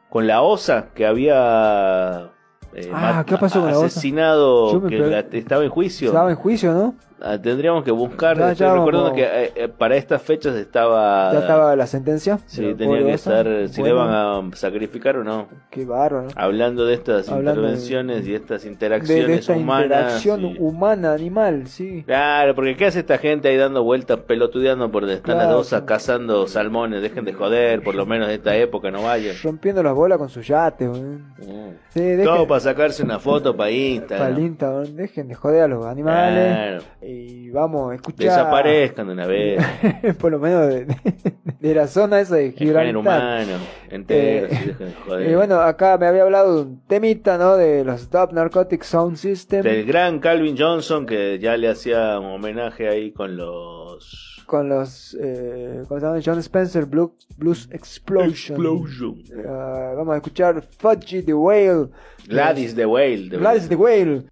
con 0.08 0.26
la 0.26 0.42
osa 0.42 0.88
que 0.94 1.06
había 1.06 2.30
eh, 2.74 2.90
ah, 2.92 3.24
¿qué 3.26 3.36
pasó 3.36 3.60
con 3.60 3.70
asesinado 3.70 4.86
que 4.86 5.26
estaba 5.32 5.64
en 5.64 5.70
juicio. 5.70 6.08
Estaba 6.08 6.30
en 6.30 6.36
juicio, 6.36 6.72
¿no? 6.72 6.94
Ah, 7.20 7.38
tendríamos 7.40 7.82
que 7.82 7.90
buscar. 7.90 8.36
recuerdo 8.36 9.14
que 9.14 9.22
eh, 9.22 9.52
eh, 9.56 9.68
para 9.68 9.96
estas 9.96 10.20
fechas 10.20 10.54
estaba. 10.56 11.32
¿Ya 11.32 11.40
estaba 11.40 11.74
la 11.74 11.86
sentencia? 11.86 12.38
Sí, 12.46 12.74
tenía 12.74 12.98
que 12.98 13.14
estar. 13.14 13.68
Si 13.68 13.82
le 13.82 13.92
van 13.92 14.10
a 14.10 14.56
sacrificar 14.56 15.16
o 15.16 15.24
no. 15.24 15.48
Qué 15.70 15.84
bárbaro. 15.84 16.28
Hablando 16.36 16.84
de 16.84 16.94
estas 16.94 17.28
intervenciones 17.28 18.26
y 18.26 18.34
estas 18.34 18.66
interacciones 18.66 19.26
de, 19.26 19.34
esta 19.34 19.52
humanas. 19.54 19.84
Interacción 19.86 20.56
humana-animal, 20.58 21.66
sí. 21.68 22.02
Claro, 22.06 22.54
porque 22.54 22.76
¿qué 22.76 22.86
hace 22.86 23.00
esta 23.00 23.18
gente 23.18 23.48
ahí 23.48 23.56
dando 23.56 23.82
vueltas, 23.82 24.18
pelotudeando 24.20 24.90
por 24.90 25.02
donde 25.02 25.16
están 25.16 25.38
las 25.38 25.48
dosas, 25.48 25.82
cazando 25.82 26.46
salmones? 26.46 27.00
Dejen 27.00 27.24
de 27.24 27.32
joder, 27.32 27.82
por 27.82 27.94
lo 27.94 28.04
menos 28.04 28.28
de 28.28 28.34
esta 28.34 28.54
época, 28.56 28.90
no 28.90 29.02
vayan. 29.02 29.34
Rompiendo 29.42 29.82
las 29.82 29.94
bolas 29.94 30.18
con 30.18 30.28
sus 30.28 30.46
yates, 30.46 30.88
mm. 30.88 32.24
Todo 32.24 32.46
para 32.46 32.60
sacarse 32.60 33.02
una 33.02 33.18
foto 33.18 33.56
para 33.56 33.70
Instagram. 33.70 34.28
Para 34.28 34.40
Instagram, 34.40 34.96
dejen 34.96 35.28
de 35.28 35.34
joder 35.34 35.62
a 35.62 35.68
los 35.68 35.86
animales. 35.86 36.54
Claro 36.54 37.05
y 37.06 37.50
vamos 37.50 37.92
a 37.92 37.94
escuchar. 37.94 38.26
Desaparezcan 38.26 39.06
de 39.06 39.12
una 39.12 39.26
vez. 39.26 39.62
por 40.20 40.32
lo 40.32 40.38
menos 40.40 40.66
de, 40.66 41.74
la 41.74 41.86
zona 41.86 42.20
esa 42.20 42.36
de 42.36 42.52
Gibraltar. 42.52 42.96
humano, 42.96 43.52
entero, 43.88 44.48
eh, 44.50 45.30
Y 45.30 45.34
bueno, 45.34 45.60
acá 45.60 45.96
me 45.98 46.06
había 46.06 46.22
hablado 46.22 46.56
de 46.56 46.62
un 46.62 46.82
temita, 46.86 47.38
¿no? 47.38 47.56
De 47.56 47.84
los 47.84 48.08
Top 48.08 48.32
Narcotic 48.32 48.82
Sound 48.82 49.16
System. 49.16 49.62
Del 49.62 49.86
gran 49.86 50.18
Calvin 50.18 50.56
Johnson, 50.58 51.06
que 51.06 51.38
ya 51.38 51.56
le 51.56 51.68
hacía 51.68 52.18
un 52.18 52.26
homenaje 52.26 52.88
ahí 52.88 53.12
con 53.12 53.36
los 53.36 54.32
con 54.46 54.68
los 54.68 55.16
eh, 55.20 55.82
¿cómo 55.88 56.00
se 56.00 56.06
llama? 56.06 56.20
John 56.24 56.38
Spencer 56.38 56.86
Blues, 56.86 57.26
Blues 57.36 57.68
Explosion. 57.72 58.56
Explosion. 58.56 59.22
Uh, 59.32 59.96
vamos 59.96 60.14
a 60.14 60.16
escuchar 60.18 60.62
Fudgy 60.78 61.22
the 61.22 61.34
Whale. 61.34 61.88
Gladys 62.28 62.74
the 62.74 62.86
Whale. 62.86 63.28
Gladys 63.28 63.68
the 63.68 63.76
Whale. 63.76 64.24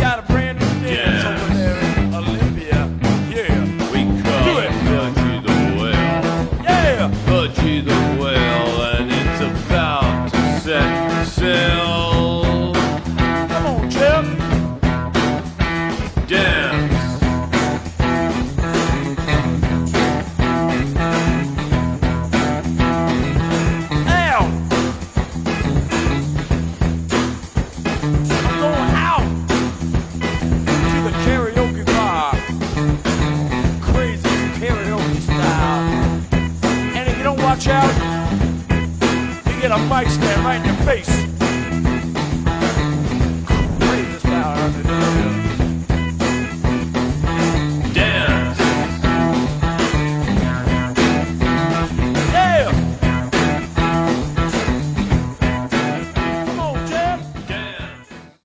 Got 0.00 0.18
a 0.18 0.29